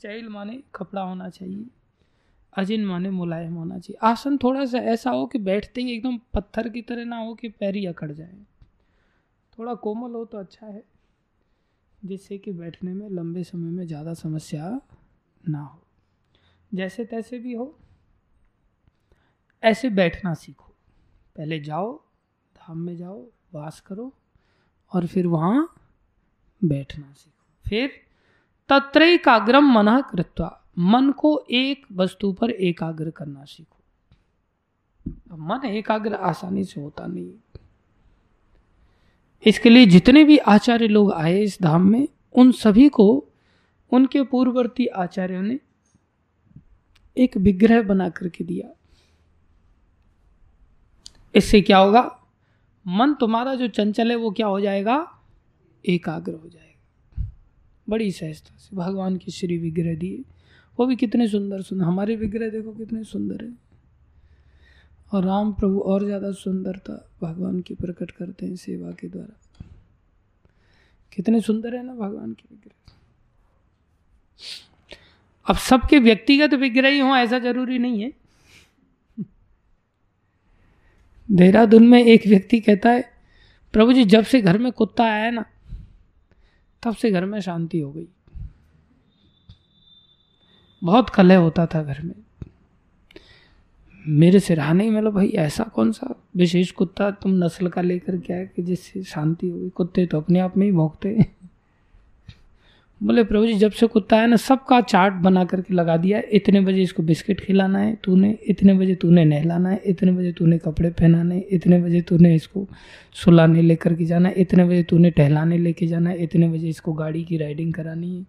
चैल 0.00 0.28
माने 0.28 0.58
कपड़ा 0.74 1.02
होना 1.02 1.28
चाहिए। 1.28 1.64
अजिन 2.54 2.84
माने 2.86 3.10
मुलायम 3.10 3.54
होना 3.54 3.78
चाहिए। 3.78 3.98
आसन 4.08 4.36
थोड़ा 4.38 4.64
सा 4.64 4.78
ऐसा 4.78 5.10
हो 5.10 5.26
कि 5.26 5.38
बैठते 5.38 5.80
ही 5.80 5.92
एकदम 5.92 6.18
पत्थर 6.34 6.68
की 6.68 6.82
तरह 6.82 7.04
ना 7.04 7.16
हो 7.16 7.34
कि 7.34 7.48
पैर 7.48 7.74
ही 7.74 7.86
अकड़ 7.86 8.10
जाए। 8.12 8.34
थोड़ा 9.58 9.74
कोमल 9.74 10.14
हो 10.14 10.24
तो 10.24 10.38
अच्छा 10.38 10.66
है, 10.66 10.82
जिससे 12.04 12.38
कि 12.38 12.52
बैठने 12.52 12.92
में 12.94 13.08
लंबे 13.10 13.44
समय 13.44 13.70
में 13.70 13.86
ज़्यादा 13.86 14.14
समस्या 14.14 14.80
ना 15.44 15.60
हो। 15.60 15.80
जैसे 16.72 17.04
तैसे 17.04 17.38
भी 17.38 17.52
हो, 17.54 17.74
ऐसे 19.62 19.90
बैठना 19.90 20.34
सीखो। 20.34 20.72
पहले 21.36 21.60
जाओ, 21.60 21.94
धाम 22.56 22.78
में 22.78 22.96
जाओ, 22.96 23.20
वास 23.54 23.80
करो 23.80 24.12
और 24.92 25.06
फिर 25.06 25.26
वहाँ 25.26 25.68
बैठना 26.62 27.12
सीखो। 27.12 27.68
फिर 27.68 27.90
तत्रैकाग्रम 28.70 29.72
मना 29.72 30.00
कृत्वा। 30.00 30.60
मन 30.78 31.12
को 31.12 31.44
एक 31.50 31.86
वस्तु 31.92 32.32
पर 32.32 32.50
एकाग्र 32.50 33.10
करना 33.10 33.44
सीखो। 33.44 33.76
मन 35.36 35.66
एकाग्र 35.66 36.14
आसानी 36.14 36.64
से 36.64 36.80
होता 36.80 37.06
नहीं। 37.06 37.32
इसके 39.46 39.70
लिए 39.70 39.86
जितने 39.86 40.24
भी 40.24 40.38
आचार्य 40.38 40.88
लोग 40.88 41.12
आए 41.12 41.42
इस 41.42 41.58
धाम 41.62 41.90
में, 41.90 42.08
उन 42.32 42.52
सभी 42.52 42.88
को 42.88 43.28
उनके 43.92 44.22
पूर्ववर्ती 44.22 44.86
आचार्यों 44.86 45.42
ने 45.42 45.60
एक 47.18 47.36
विग्रह 47.36 47.82
बना 47.82 48.08
करके 48.08 48.44
दिया। 48.44 48.68
इससे 51.34 51.60
क्या 51.60 51.78
होगा? 51.78 52.20
मन 52.86 53.14
तुम्हारा 53.14 53.54
जो 53.54 53.68
चंचल 53.68 54.10
है, 54.10 54.16
वो 54.16 54.30
क्या 54.30 54.46
हो 54.46 54.60
जाएगा? 54.60 55.18
एकाग्र 55.88 56.32
हो 56.32 56.48
जाएगा। 56.48 57.30
बड़ी 57.88 58.12
सहजता 58.12 58.56
से 58.56 58.76
भगवान 58.76 59.16
की 59.16 59.30
श्री 59.30 59.58
विग्रह 59.58 59.96
दिए। 59.96 60.33
वो 60.78 60.86
भी 60.86 60.96
कितने 60.96 61.28
सुंदर 61.28 61.62
सुंदर, 61.62 61.84
हमारे 61.84 62.16
विग्रह 62.16 62.48
देखो 62.50 62.72
कितने 62.72 63.04
सुंदर 63.04 63.44
है। 63.44 63.52
और 65.12 65.24
राम 65.24 65.52
प्रभु 65.52 65.80
और 65.80 66.04
ज़्यादा 66.04 66.30
सुंदरता 66.32 66.92
भगवान 67.22 67.60
की 67.60 67.74
प्रकट 67.74 68.10
करते 68.10 68.46
हैं 68.46 68.56
सेवा 68.56 68.90
के 68.90 69.08
द्वारा। 69.08 69.66
कितने 71.12 71.40
सुंदर 71.40 71.76
है 71.76 71.82
ना 71.86 71.94
भगवान 71.94 72.32
के 72.32 72.48
विग्रह। 72.50 72.72
अब 75.46 75.56
सबके 75.56 75.98
व्यक्तिगत 75.98 76.54
विग्रह 76.54 76.88
ही 76.88 76.98
हो 76.98 77.14
ऐसा 77.16 77.38
ज़रूरी 77.38 77.78
नहीं 77.78 78.02
है। 78.02 78.12
देहरादून 81.28 81.86
में 81.88 82.02
एक 82.04 82.26
व्यक्ति 82.26 82.60
कहता 82.60 82.90
है, 82.90 83.04
प्रभु 83.74 83.92
जी, 83.92 84.04
जब 84.04 84.24
से 84.24 84.40
घर 84.40 84.58
में 84.58 84.70
कुत्ता 84.72 85.04
आया 85.04 85.30
ना, 85.30 85.44
तब 86.82 86.94
से 86.94 87.10
घर 87.10 87.24
में 87.24 87.40
शांति 87.40 87.78
हो 87.80 87.92
गई। 87.92 88.08
बहुत 90.84 91.10
कलह 91.10 91.36
होता 91.36 91.66
था 91.66 91.82
घर 91.82 92.00
में। 92.02 92.14
मेरे 94.04 94.40
से 94.40 94.54
रहा 94.54 94.72
नहीं 94.72 94.90
मतलब 94.90 95.14
भाई 95.14 95.28
ऐसा 95.28 95.64
कौन 95.64 95.92
सा 95.92 96.14
विशेष 96.36 96.70
कुत्ता 96.70 97.10
तुम 97.10 97.44
नस्ल 97.44 97.68
का 97.68 97.80
लेकर 97.80 98.16
क्या 98.16 98.36
है 98.36 98.46
कि 98.46 98.62
जिससे 98.62 99.02
शांति 99.02 99.48
होगी 99.48 99.68
कुत्ते 99.68 100.06
तो 100.06 100.20
अपने 100.20 100.40
आप 100.40 100.56
में 100.56 100.66
ही 100.66 100.72
भोंकते। 100.72 101.16
बोले, 103.00 103.22
प्रभु 103.24 103.46
जी, 103.46 103.54
जब 103.54 103.72
से 103.72 103.86
कुत्ता 103.86 104.16
है 104.16 104.26
ना, 104.26 104.36
सबका 104.36 104.80
चार्ट 104.80 105.14
बना 105.14 105.44
करके 105.44 105.74
लगा 105.74 105.96
दिया 105.96 106.18
है। 106.18 106.28
इतने 106.32 106.60
बजे 106.60 106.82
इसको 106.82 107.02
बिस्किट 107.02 107.40
खिलाना 107.40 107.78
है 107.78 107.94
तूने, 108.04 108.38
इतने 108.48 108.74
बजे 108.74 108.94
तूने 108.94 109.24
नहलाना 109.24 109.68
है, 109.68 109.80
इतने 109.86 110.12
बजे 110.12 110.32
तूने 110.32 110.58
कपड़े 110.58 110.90
पहनाने, 110.90 111.38
इतने 111.50 111.78
बजे 111.78 112.00
तूने 112.00 112.34
इसको 112.34 112.66
सुलाने 113.14 113.62
लेकर 113.62 113.94
के 113.94 114.04
जाना 114.04 114.28
है, 114.28 114.34
इतने 114.34 114.64
बजे 114.64 114.82
तूने 114.82 115.10
टहलाने 115.10 115.58
लेके 115.58 115.86
जाना 115.86 116.10
है, 116.10 116.22
इतने 116.22 116.48
बजे 116.48 116.68
इसको 116.68 116.92
गाड़ी 116.92 117.24
की 117.24 117.36
राइडिंग 117.36 117.74
करानी 117.74 118.16
है। 118.16 118.22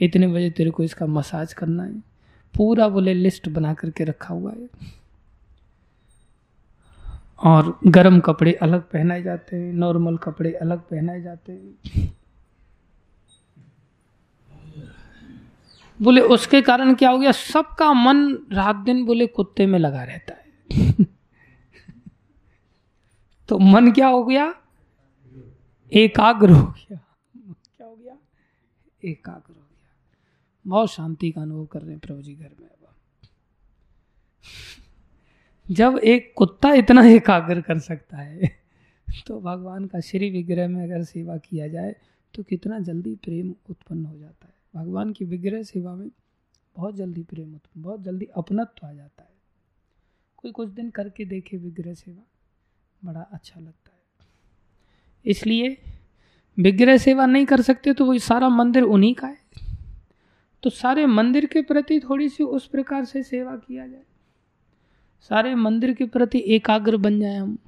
इतने 0.00 0.26
बजे 0.26 0.50
तेरे 0.50 0.70
को 0.70 0.82
इसका 0.82 1.06
मसाज 1.06 1.52
करना 1.52 1.82
है। 1.82 2.00
पूरा 2.56 2.88
बोले 2.88 3.14
लिस्ट 3.14 3.48
बना 3.48 3.74
करके 3.74 4.04
रखा 4.04 4.34
हुआ 4.34 4.52
है। 4.52 4.68
और 7.44 7.80
गर्म 7.86 8.20
कपड़े 8.20 8.52
अलग 8.52 8.80
पहनाए 8.80 9.22
जाते 9.22 9.56
हैं 9.56 9.72
नॉर्मल 9.72 10.16
कपड़े 10.16 10.52
अलग 10.52 10.78
पहनाए 10.78 11.22
जाते 11.22 11.52
हैं। 11.52 11.78
बोले, 16.02 16.20
उसके 16.20 16.62
कारण 16.62 16.94
क्या 16.94 17.10
हो 17.10 17.18
गया? 17.18 17.32
सबका 17.32 17.92
मन 17.92 18.38
रात 18.52 18.76
दिन 18.76 19.04
बोले 19.04 19.26
कुत्ते 19.26 19.66
में 19.66 19.78
लगा 19.78 20.04
रहता 20.04 20.34
है। 20.34 20.44
तो 23.48 23.58
मन 23.58 23.92
क्या 23.92 24.08
हो 24.08 24.24
गया? 24.24 24.54
एकाग्र 25.92 26.50
हो 26.50 26.66
गया। 26.66 26.98
क्या 27.76 27.86
हो 27.86 27.96
गया? 27.96 28.16
एकाग्र 29.04 29.63
बहुत 30.64 30.92
शांति 30.92 31.30
का 31.30 31.42
अनुभव 31.42 31.66
कर 31.66 31.80
रहे 31.80 31.90
हैं 31.90 31.98
प्रभु 31.98 32.22
जी 32.22 32.34
घर 32.34 32.50
में 32.60 32.68
जब 35.66 35.98
एक 35.98 36.32
कुत्ता 36.36 36.72
इतना 36.72 37.02
एकाग्र 37.04 37.60
कर 37.60 37.78
सकता 37.78 38.16
है 38.16 38.50
तो 39.26 39.40
भगवान 39.40 39.86
का 39.86 40.00
श्री 40.00 40.30
विग्रह 40.30 40.68
में 40.68 40.82
अगर 40.84 41.02
सेवा 41.04 41.36
किया 41.36 41.68
जाए 41.68 41.94
तो 42.34 42.42
कितना 42.42 42.78
जल्दी 42.78 43.14
प्रेम 43.14 43.54
उत्पन्न 43.70 44.04
हो 44.04 44.18
जाता 44.18 44.46
है। 44.46 44.54
भगवान 44.74 45.12
की 45.12 45.24
विग्रह 45.24 45.62
सेवा 45.62 45.94
में 45.94 46.08
बहुत 46.76 46.94
जल्दी 46.94 47.22
प्रेम 47.22 47.54
उत्पन्न, 47.54 47.82
बहुत 47.82 48.02
जल्दी 48.02 48.26
अपनत्व 48.36 48.86
आ 48.86 48.92
जाता 48.92 49.22
है। 49.22 49.32
कोई 50.36 50.52
कुछ 50.52 50.68
दिन 50.68 50.90
करके 50.90 51.24
देखे 51.24 51.56
विग्रह 51.56 51.94
सेवा, 51.94 52.22
बड़ा 53.04 53.20
अच्छा 53.22 53.60
लगता 53.60 53.90
है। 53.90 54.26
इसलिए 55.24 55.76
विग्रह 56.58 56.96
सेवा 56.96 57.26
नहीं 57.26 57.46
कर 57.46 57.60
सकते 57.60 57.92
तो 57.92 58.04
वो 58.04 58.18
सारा 58.18 58.48
मंदिर 58.48 58.82
उन्हीं 58.82 59.14
का 59.14 59.26
है। 59.26 59.38
तो 60.64 60.70
सारे 60.70 61.06
मंदिर 61.06 61.46
के 61.46 61.62
प्रति 61.62 62.00
थोड़ी 62.00 62.28
सी 62.28 62.44
उस 62.44 62.66
प्रकार 62.66 63.04
से 63.04 63.22
सेवा 63.22 63.56
किया 63.56 63.86
जाए। 63.86 64.02
सारे 65.20 65.54
मंदिर 65.54 65.94
के 65.94 66.04
प्रति 66.04 66.44
एकाग्र 66.46 66.96
बन 66.96 67.20
जाए 67.20 67.36
हम 67.36 67.58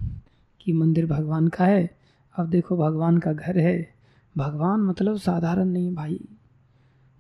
कि 0.60 0.72
मंदिर 0.72 1.06
भगवान 1.06 1.48
का 1.48 1.64
है। 1.64 1.90
अब 2.36 2.50
देखो 2.50 2.76
भगवान 2.76 3.18
का 3.18 3.32
घर 3.32 3.58
है। 3.58 3.94
भगवान 4.36 4.80
मतलब 4.80 5.16
साधारण 5.16 5.64
नहीं 5.64 5.94
भाई। 5.94 6.20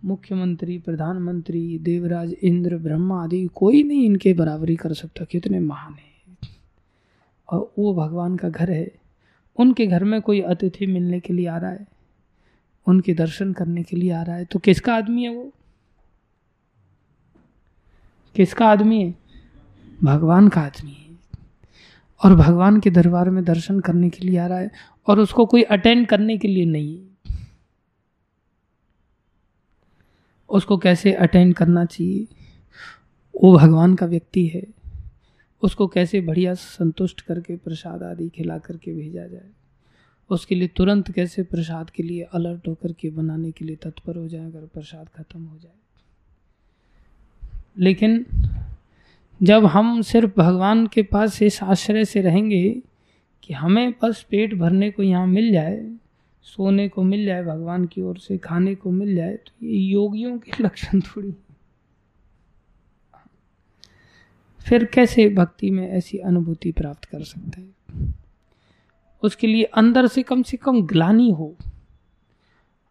मुख्यमंत्री, 0.04 0.78
प्रधानमंत्री, 0.78 1.78
देवराज, 1.78 2.32
इंद्र, 2.32 2.76
ब्रह्मा 2.76 3.24
आदि 3.24 3.48
कोई 3.54 3.82
नहीं 3.82 4.04
इनके 4.04 4.34
बराबरी 4.34 4.76
कर 4.76 4.92
सकता 4.92 5.24
कितने 5.24 5.60
महान 5.60 5.92
है। 5.92 6.48
और 7.50 7.72
वो 7.78 7.94
भगवान 7.94 8.36
का 8.36 8.48
घर 8.48 8.70
है। 8.70 8.92
उनके 9.56 9.86
घर 9.86 10.04
में 10.04 10.22
कोई 10.22 10.40
अतिथि 10.40 10.86
मिलने 10.86 11.20
के 11.20 11.32
लिए 11.32 11.46
आ 11.46 11.58
रहा 11.58 11.70
है। 11.70 11.86
उनके 12.86 13.14
दर्शन 13.14 13.52
करने 13.52 13.82
के 13.82 13.96
लिए 13.96 14.12
आ 14.12 14.22
रहा 14.22 14.36
है। 14.36 14.44
तो 14.44 14.58
किसका 14.58 14.94
आदमी 14.94 15.22
है 15.22 15.34
वो? 15.34 15.52
किसका 18.36 18.66
आदमी 18.66 19.04
है? 19.04 19.14
भगवान 20.04 20.48
का 20.48 20.60
आदमी 20.60 20.90
है। 20.90 21.18
और 22.24 22.34
भगवान 22.34 22.80
के 22.80 22.90
दरबार 22.90 23.30
में 23.30 23.44
दर्शन 23.44 23.80
करने 23.80 24.10
के 24.10 24.24
लिए 24.24 24.38
आ 24.38 24.46
रहा 24.46 24.58
है 24.58 24.70
और 25.06 25.20
उसको 25.20 25.46
कोई 25.46 25.62
अटेंड 25.62 26.06
करने 26.06 26.38
के 26.38 26.48
लिए 26.48 26.64
नहीं 26.64 26.98
है। 26.98 27.16
उसको 30.48 30.78
कैसे 30.78 31.12
अटेंड 31.12 31.54
करना 31.54 31.84
चाहिए? 31.84 32.26
वो 33.42 33.58
भगवान 33.58 33.94
का 33.94 34.06
व्यक्ति 34.06 34.46
है। 34.46 34.66
उसको 35.62 35.86
कैसे 35.86 36.20
बढ़िया 36.20 36.54
संतुष्ट 36.54 37.20
करके 37.20 37.56
प्रसाद 37.56 38.02
आदि 38.02 38.28
खिला 38.28 38.58
करके 38.58 38.92
भेजा 38.92 39.26
जाए? 39.26 39.50
उसके 40.30 40.54
लिए 40.54 40.68
तुरंत 40.68 41.12
कैसे 41.12 41.42
प्रसाद 41.42 41.90
के 41.90 42.02
लिए 42.02 42.22
अलर्ट 42.22 42.68
होकर 42.68 42.92
के 42.92 43.10
बनाने 43.10 43.50
के 43.50 43.64
लिए 43.64 43.76
तत्पर 43.76 44.16
हो 44.16 44.28
जाए 44.28 44.46
अगर 44.46 44.60
प्रसाद 44.60 45.08
खत्म 45.08 45.44
हो 45.44 45.58
जाए? 45.58 45.85
लेकिन 47.78 48.26
जब 49.42 49.64
हम 49.66 50.02
सिर्फ़ 50.02 50.32
भगवान 50.36 50.86
के 50.86 51.02
पास 51.02 51.42
इस 51.42 51.62
आश्रय 51.62 52.04
से 52.04 52.20
रहेंगे 52.20 52.82
कि 53.42 53.54
हमें 53.54 53.94
बस 54.02 54.26
पेट 54.30 54.54
भरने 54.54 54.90
को 54.90 55.02
यहाँ 55.02 55.26
मिल 55.26 55.52
जाए, 55.52 55.92
सोने 56.42 56.88
को 56.88 57.02
मिल 57.02 57.26
जाए, 57.26 57.42
भगवान 57.42 57.84
की 57.84 58.00
ओर 58.00 58.18
से 58.18 58.38
खाने 58.38 58.74
को 58.74 58.90
मिल 58.90 59.16
जाए 59.16 59.36
तो 59.36 59.66
ये 59.66 59.78
योगियों 59.78 60.38
के 60.38 60.52
लक्षण 60.64 61.00
थोड़ी 61.00 61.34
फिर 64.60 64.84
कैसे 64.84 65.28
भक्ति 65.28 65.70
में 65.70 65.88
ऐसी 65.88 66.18
अनुभूति 66.18 66.72
प्राप्त 66.72 67.04
कर 67.04 67.22
सकते 67.22 67.60
हैं? 67.60 68.14
उसके 69.22 69.46
लिए 69.46 69.64
अंदर 69.64 70.06
से 70.06 70.22
कम 70.22 70.42
से 70.42 70.56
कम 70.56 70.82
ग्लानी 70.82 71.30
हो। 71.30 71.56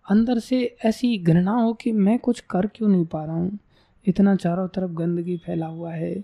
अंदर 0.09 0.39
से 0.39 0.75
ऐसी 0.85 1.17
घृणा 1.17 1.51
हो 1.51 1.73
कि 1.73 1.91
मैं 1.91 2.19
कुछ 2.19 2.39
कर 2.39 2.67
क्यों 2.67 2.89
नहीं 2.89 3.05
पा 3.05 3.25
रहा 3.25 3.35
हूँ? 3.35 3.59
इतना 4.07 4.35
चारों 4.35 4.67
तरफ़ 4.67 4.91
गंदगी 4.91 5.37
फैला 5.37 5.67
हुआ 5.67 5.93
है। 5.93 6.23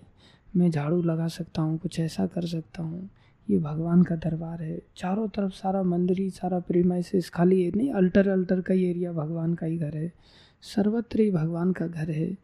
मैं 0.56 0.72
झाड़ू 0.72 1.02
लगा 1.02 1.28
सकता 1.28 1.62
हूँ, 1.62 1.78
कुछ 1.78 2.00
ऐसा 2.00 2.28
कर 2.28 2.46
सकता 2.46 2.84
हूँ। 2.84 3.10
ये 3.50 3.58
भगवान 3.60 4.04
का 4.04 4.15
दरबार 4.15 4.62
है। 4.63 4.82
चारों 4.96 5.28
तरफ़ 5.28 5.52
सारा 5.52 5.84
मंदिर 5.84 6.20
ही, 6.20 6.30
सारा 6.30 6.60
प्रीमाइसिस 6.60 7.30
खाली 7.30 7.63
है। 7.63 7.72
नहीं 7.76 7.94
अल्टर 7.94 8.28
अल्टर 8.28 8.62
का 8.62 8.74
ही 8.74 8.86
एरिया 8.86 9.12
भगवान 9.12 9.54
का 9.54 9.65
ही 9.65 9.78
घर 9.78 9.98
है। 9.98 10.13
सर्वत्र 10.62 11.20
ही 11.20 11.32
भगवान 11.32 11.72
का 11.72 11.88
घर 11.88 12.12
है। 12.12 12.38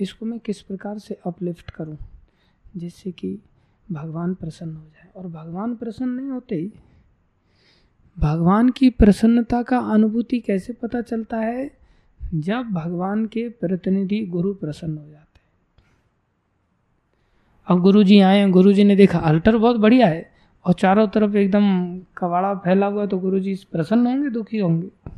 इसको 0.00 0.26
मैं 0.26 0.38
किस 0.38 0.62
प्रकार 0.62 0.98
से 0.98 1.18
अपलिफ्ट 1.26 1.70
करूँ? 1.70 1.98
जिससे 2.76 3.10
कि 3.10 3.38
भगवान 3.92 4.34
प्रसन्न 4.34 4.76
हो 4.76 4.84
जाए। 4.84 5.10
और 5.16 5.26
भगवान 5.26 5.76
प्रसन्न 5.76 6.08
नहीं 6.08 6.30
होते 6.30 6.54
ही, 6.54 6.72
भगवान 8.18 8.68
की 8.68 8.90
प्रसन्नता 8.90 9.62
का 9.62 9.78
अनुभूति 9.78 10.40
कैसे 10.40 10.72
पता 10.72 11.00
चलता 11.00 11.36
है? 11.36 11.79
जब 12.34 12.62
भगवान 12.62 13.26
के 13.26 13.48
प्रतिनिधि 13.48 14.26
गुरु 14.26 14.54
प्रसन्न 14.54 14.98
हो 14.98 15.04
जाते 15.04 15.16
हैं। 15.16 15.40
अब 17.66 17.80
गुरु 17.80 18.02
जी 18.02 18.20
आए 18.20 18.50
गुरु 18.50 18.72
जी 18.72 18.84
ने 18.84 18.96
देखा 18.96 19.18
अल्टर 19.18 19.56
बहुत 19.56 19.76
बढ़िया 19.76 20.06
है 20.06 20.32
और 20.64 20.72
चारों 20.72 21.08
तरफ़ 21.08 21.36
एकदम 21.36 21.98
कवाड़ा 22.16 22.54
फैला 22.54 22.86
हुआ 22.86 23.06
तो 23.06 23.18
गुरु 23.18 23.40
जी 23.40 23.54
प्रसन्न 23.72 24.06
होंगे, 24.06 24.30
दुखी 24.30 24.58
होंगे। 24.58 25.10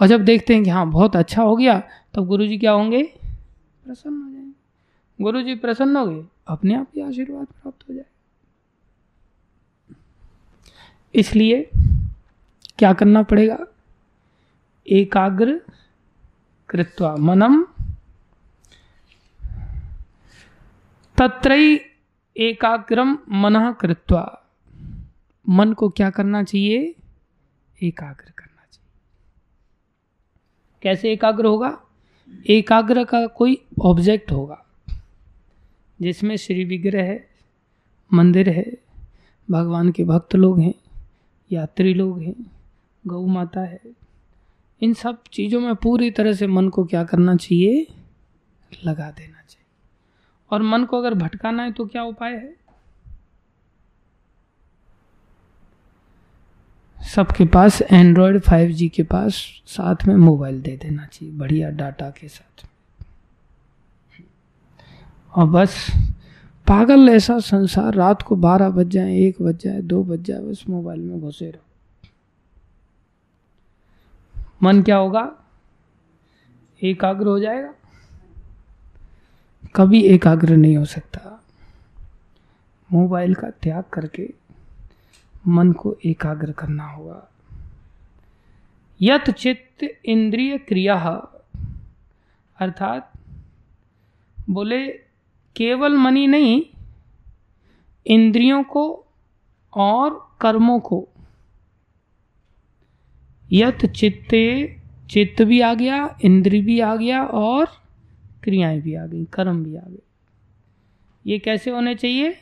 और 0.00 0.06
जब 0.06 0.24
देखते 0.24 0.54
हैं 0.54 0.64
कि 0.64 0.70
हाँ 0.70 0.90
बहुत 0.90 1.16
अच्छा 1.16 1.42
हो 1.42 1.56
गया, 1.56 1.82
तब 2.14 2.26
गुरु 2.26 2.46
जी 2.46 2.58
क्या 2.58 2.72
होंगे? 2.72 3.02
प्रसन्न 3.84 4.22
हो 4.22 4.32
जाएँगे। 4.32 5.24
गुरु 5.24 5.42
जी 5.42 5.54
प्रसन्न 5.54 5.96
हो 5.96 6.06
गए, 6.06 6.24
अपने 6.48 6.74
आप 6.74 6.86
ही 6.96 7.02
आशीर्वाद 7.02 7.46
प्राप्त 7.46 7.88
हो 7.90 7.94
जाए। 7.94 8.04
इसलिए 11.14 11.70
क्या 12.78 12.92
करना 12.92 13.22
पड़ेगा? 13.22 13.66
एकाग्र 14.90 15.60
कृत्वा 16.74 17.16
मनम 17.16 17.66
तत्रई 21.18 21.80
एकाग्रम 22.36 23.18
मन 23.28 23.72
कृत्वा। 23.80 24.42
मन 25.48 25.72
को 25.72 25.88
क्या 25.88 26.10
करना 26.10 26.42
चाहिए? 26.42 26.94
एकाग्र 27.82 28.32
करना 28.38 28.66
चाहिए। 28.72 28.90
कैसे 30.82 31.12
एकाग्र 31.12 31.46
होगा? 31.46 31.82
एकाग्र 32.46 33.04
का 33.04 33.26
कोई 33.26 33.64
ऑब्जेक्ट 33.82 34.32
होगा। 34.32 34.66
जिसमें 36.02 36.36
श्री 36.36 36.64
विग्रह 36.64 37.02
है, 37.02 37.28
मंदिर 38.12 38.48
है, 38.48 38.72
भगवान 39.50 39.92
के 39.92 40.04
भक्त 40.04 40.34
लोग 40.34 40.60
हैं, 40.60 40.74
यात्री 41.52 41.94
लोग 41.94 42.22
हैं, 42.22 42.52
गौ 43.06 43.26
माता 43.26 43.60
है 43.60 43.80
इन 44.84 44.94
सब 44.94 45.22
चीज़ों 45.32 45.60
में 45.60 45.74
पूरी 45.74 46.10
तरह 46.10 46.32
से 46.32 46.46
मन 46.46 46.68
को 46.68 46.84
क्या 46.84 47.04
करना 47.04 47.36
चाहिए? 47.36 47.86
लगा 48.84 49.10
देना 49.10 49.42
चाहिए। 49.48 49.66
और 50.50 50.62
मन 50.62 50.84
को 50.84 50.98
अगर 50.98 51.14
भटकाना 51.14 51.62
है 51.62 51.72
तो 51.72 51.86
क्या 51.86 52.02
उपाय 52.02 52.32
है? 52.32 52.64
सबके 57.14 57.44
पास 57.44 57.82
एंड्रॉयड 57.82 58.40
5G 58.42 58.88
के 58.88 59.02
पास 59.02 59.34
साथ 59.66 60.06
में 60.08 60.16
मोबाइल 60.16 60.60
दे 60.62 60.76
देना 60.76 61.06
चाहिए, 61.06 61.34
बढ़िया 61.34 61.70
डाटा 61.70 62.10
के 62.10 62.28
साथ। 62.28 62.66
और 65.36 65.46
बस, 65.46 65.86
पागल 66.66 67.08
ऐसा 67.08 67.38
संसार, 67.38 67.94
रात 67.94 68.22
को 68.22 68.36
बारह 68.36 68.70
बज 68.70 68.88
जाए, 68.88 69.16
एक 69.16 69.42
बज 69.42 69.56
जाए, 69.56 69.80
दो 69.80 70.02
बज 70.04 70.22
जाए, 70.22 70.40
बस 70.40 70.64
मोबाइल 70.68 71.00
में 71.00 71.20
घुसे 71.20 71.50
रहो। 71.50 71.73
मन 74.62 74.82
क्या 74.82 74.96
होगा? 74.96 75.36
एकाग्र 76.82 77.26
हो 77.26 77.38
जाएगा। 77.40 77.74
कभी 79.76 80.02
एकाग्र 80.02 80.56
नहीं 80.56 80.76
हो 80.76 80.84
सकता। 80.84 81.44
मोबाइल 82.92 83.34
का 83.34 83.50
त्याग 83.50 83.84
करके 83.92 84.34
मन 85.48 85.72
को 85.72 85.96
एकाग्र 86.04 86.52
करना 86.52 86.86
होगा। 86.86 87.30
यत 89.02 89.30
चित्त 89.30 89.82
इंद्रिय 90.04 90.58
क्रिया, 90.58 90.96
अर्थात 92.60 93.12
बोले, 94.50 94.88
केवल 95.56 95.96
मनी 95.96 96.26
नहीं, 96.26 96.64
इंद्रियों 98.06 98.62
को 98.62 99.06
और 99.76 100.36
कर्मों 100.40 100.80
को 100.80 101.08
यत 103.52 103.86
चित्ते, 103.86 104.76
चित्त 105.10 105.42
भी 105.42 105.60
आ 105.60 105.74
गया 105.74 106.18
इंद्री 106.24 106.60
भी 106.60 106.80
आ 106.80 106.96
गया 106.96 107.24
और 107.24 107.66
क्रियाएँ 108.42 108.80
भी 108.80 108.94
आ 108.94 109.06
गई, 109.06 109.24
कर्म 109.24 109.64
भी 109.64 109.76
आ 109.76 109.80
गए। 109.80 110.02
ये 111.26 111.38
कैसे 111.38 111.70
होने 111.70 111.94
चाहिए? 111.94 112.36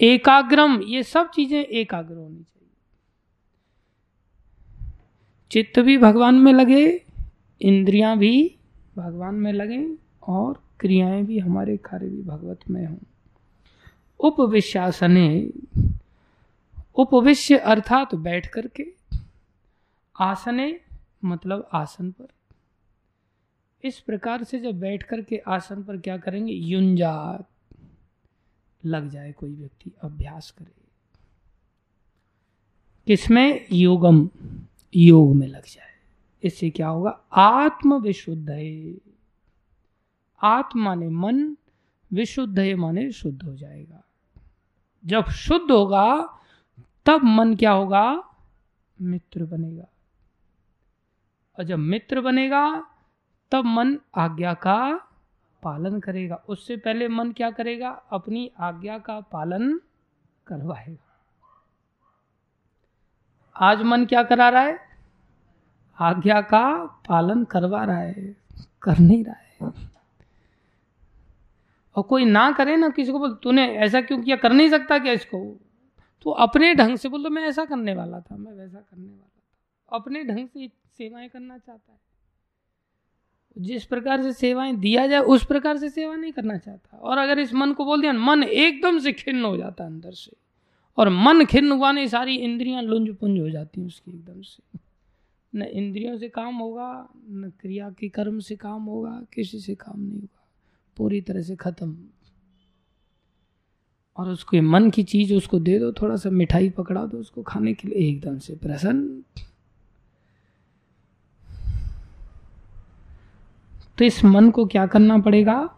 एकाग्रम, 0.00 0.82
ये 0.82 1.02
सब 1.02 1.30
चीज़ें 1.30 1.64
एकाग्र 1.64 2.14
होनी 2.14 2.42
चाहिए। 2.42 2.68
चित्त 5.50 5.78
भी 5.78 5.98
भगवान 5.98 6.34
में 6.34 6.52
लगे, 6.52 7.02
इंद्रियाँ 7.62 8.18
भी 8.18 8.56
भगवान 8.96 9.34
में 9.34 9.52
लगे 9.52 9.94
और 10.28 10.62
क्रियाएँ 10.80 11.24
भी 11.24 11.38
हमारे 11.38 11.76
कार्य 11.76 12.08
भी 12.08 12.22
भगवत 12.22 12.60
में 12.70 12.86
हों। 12.86 12.96
उपविश्यासने, 14.20 15.50
उपविश्य 16.96 17.56
अर्थात 17.56 18.10
तो 18.10 18.16
बैठ 18.16 18.46
करके 18.46 19.05
आसने 20.18 20.80
मतलब 21.24 21.68
आसन 21.72 22.10
पर। 22.10 22.28
इस 23.84 24.00
प्रकार 24.00 24.44
से 24.44 24.58
जब 24.58 24.80
बैठ 24.80 25.02
करके 25.02 25.42
आसन 25.48 25.82
पर 25.82 25.96
क्या 25.96 26.16
करेंगे? 26.16 26.52
युंजात। 26.52 27.48
लग 28.84 29.08
जाए 29.08 29.32
कोई 29.32 29.54
व्यक्ति, 29.54 29.92
अभ्यास 30.02 30.50
करे। 30.50 30.74
किसमें? 33.06 33.66
योगम। 33.72 34.30
योग 34.96 35.34
में 35.34 35.46
लग 35.46 35.64
जाए। 35.64 35.94
इससे 36.42 36.70
क्या 36.70 36.88
होगा? 36.88 37.20
आत्म 37.32 38.00
विशुद्ध 38.00 38.50
आत्मा 40.42 40.94
ने 40.94 41.08
मन 41.08 41.56
विशुद्ध 42.12 42.58
है, 42.58 42.74
माने 42.74 43.12
शुद्ध 43.12 43.42
हो 43.42 43.56
जाएगा। 43.56 44.04
जब 45.06 45.24
शुद्ध 45.24 45.70
होगा, 45.70 46.40
तब 47.06 47.22
मन 47.24 47.56
क्या 47.56 47.72
होगा? 47.72 48.34
मित्र 49.00 49.44
बनेगा। 49.44 49.84
और 51.58 51.64
जब 51.64 51.78
मित्र 51.78 52.20
बनेगा, 52.20 52.86
तब 53.50 53.64
मन 53.64 53.98
आज्ञा 54.14 54.54
का 54.54 54.96
पालन 55.62 56.00
करेगा। 56.00 56.42
उससे 56.48 56.76
पहले 56.76 57.08
मन 57.08 57.32
क्या 57.32 57.50
करेगा? 57.50 57.90
अपनी 57.90 58.50
आज्ञा 58.58 58.98
का 58.98 59.20
पालन 59.20 59.80
करवाएगा। 60.46 61.02
आज 63.56 63.82
मन 63.82 64.06
क्या 64.06 64.22
करा 64.22 64.48
रहा 64.48 64.62
है? 64.62 64.78
आज्ञा 66.00 66.40
का 66.40 66.86
पालन 66.86 67.44
करवा 67.44 67.84
रहा 67.84 67.98
है, 67.98 68.36
कर 68.82 68.98
नहीं 68.98 69.24
रहा 69.24 69.36
है। 69.36 69.72
और 71.96 72.02
कोई 72.02 72.24
ना 72.24 72.52
करे 72.52 72.76
ना 72.76 72.88
किसी 72.88 73.12
को 73.12 73.18
बोल, 73.18 73.34
तूने 73.34 73.76
ऐसा 73.76 74.00
क्यों 74.00 74.22
किया? 74.22 74.36
कर 74.36 74.52
नहीं 74.52 74.70
सकता 74.70 74.98
क्या 74.98 75.12
इसको? 75.12 75.60
तो 76.22 76.30
अपने 76.30 76.74
ढंग 76.74 76.96
से 76.96 77.08
बोल 77.08 77.22
तो 77.22 77.30
मैं 77.30 77.42
ऐसा 77.42 77.64
करने 77.64 77.94
वाला 77.94 78.20
था, 78.20 78.36
मैं 78.36 78.52
वैसा 78.52 78.78
करने 78.78 79.08
वाला 79.08 79.26
था। 79.26 79.96
अपने 79.96 80.24
ढंग 80.24 80.48
से 80.48 80.85
सेवाएँ 80.98 81.28
करना 81.28 81.58
चाहता 81.58 81.92
है। 81.92 81.98
जिस 83.58 83.84
प्रकार 83.84 84.22
से 84.22 84.32
सेवाएँ 84.32 84.76
दिया 84.76 85.06
जाए, 85.06 85.20
उस 85.20 85.44
प्रकार 85.44 85.76
से 85.76 85.88
सेवा 85.88 86.16
नहीं 86.16 86.32
करना 86.32 86.56
चाहता। 86.56 86.96
और 86.96 87.18
अगर 87.18 87.38
इस 87.38 87.54
मन 87.54 87.72
को 87.72 87.84
बोल 87.84 88.00
दिया, 88.00 88.12
मन 88.12 88.42
एकदम 88.42 88.98
से 88.98 89.12
खिन्न 89.12 89.44
हो 89.44 89.56
जाता 89.56 89.84
है 89.84 89.90
अंदर 89.90 90.12
से, 90.12 90.32
और 90.96 91.08
मन 91.08 91.44
खिन्न 91.44 91.72
हुआ 91.72 91.92
नहीं, 91.92 92.06
सारी 92.06 92.36
इंद्रियाँ 92.36 92.82
लुंज 92.82 93.16
पुंज 93.16 93.40
हो 93.40 93.50
जाती 93.50 93.80
हैं 93.80 93.88
उसकी 93.88 94.10
एकदम 94.10 94.42
से। 94.42 94.78
न 95.54 95.62
इंद्रियों 95.62 96.18
से 96.18 96.28
काम 96.28 96.54
होगा, 96.54 97.08
न 97.16 97.52
क्रिया 97.60 97.90
के 97.90 98.08
कर्म 98.08 98.38
से 98.38 98.56
काम 98.56 98.82
होगा, 98.82 99.22
किसी 99.34 99.60
से 99.60 99.74
काम 99.74 100.00
नहीं 100.00 100.20
होगा, 100.20 100.48
पूरी 100.96 101.20
तरह 101.20 101.42
से 101.42 101.56
खत्म। 101.56 102.08
और 104.16 104.28
उसके 104.28 104.60
मन 104.60 104.90
की 104.90 105.02
चीज़, 105.02 105.34
उसको 105.34 105.58
दे 105.58 105.78
दो, 105.78 105.92
थोड़ा 105.92 106.16
सा 106.16 106.30
मिठाई 106.30 106.70
पकड़ा 106.70 107.06
दो, 107.06 107.18
उसको 107.18 107.42
खाने 107.42 107.74
के 107.74 107.88
लिए 107.88 108.08
एकदम 108.08 108.38
से 108.38 108.56
प्रसन्न। 108.56 109.24
तो 113.98 114.04
इस 114.04 114.24
मन 114.24 114.50
को 114.50 114.66
क्या 114.66 114.86
करना 114.86 115.18
पड़ेगा? 115.18 115.70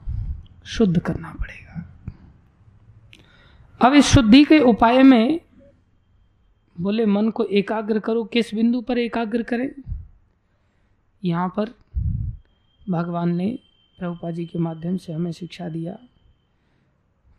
शुद्ध 0.65 0.99
करना 0.99 1.33
पड़ेगा। 1.33 1.89
अब 3.81 3.95
इस 3.95 4.07
शुद्धि 4.07 4.45
के 4.45 4.59
उपाय 4.59 5.03
में 5.03 5.41
बोले, 6.81 7.07
मन 7.07 7.31
को 7.31 7.45
एकाग्र 7.45 7.99
करो। 7.99 8.25
किस 8.25 8.55
बिंदु 8.55 8.81
पर 8.81 8.99
एकाग्र 8.99 9.43
करें? 9.43 9.83
यहाँ 11.25 11.49
पर 11.49 11.75
भगवान 12.91 13.37
ने 13.37 13.59
प्रभुपा 13.99 14.31
जी 14.31 14.47
के 14.47 14.59
माध्यम 14.59 14.97
से 14.97 15.13
हमें 15.13 15.33
शिक्षा 15.33 15.69
दिया 15.69 15.99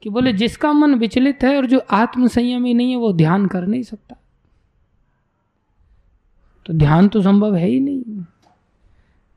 कि 0.02 0.10
बोले, 0.10 0.34
जिसका 0.34 0.74
मन 0.74 0.96
विचलित 0.96 1.44
है 1.44 1.58
और 1.58 1.65
जो 1.65 1.80
आत्मसंयमी 1.80 2.74
नहीं 2.74 2.92
है, 2.92 2.98
वो 2.98 3.13
ध्यान 3.13 3.48
कर 3.48 3.68
नहीं 3.68 3.84
सकता। 3.84 4.15
तो 6.65 6.74
ध्यान 6.74 7.08
तो 7.08 7.22
संभव 7.22 7.56
है 7.56 7.68
ही 7.68 7.80
नहीं। 7.80 7.99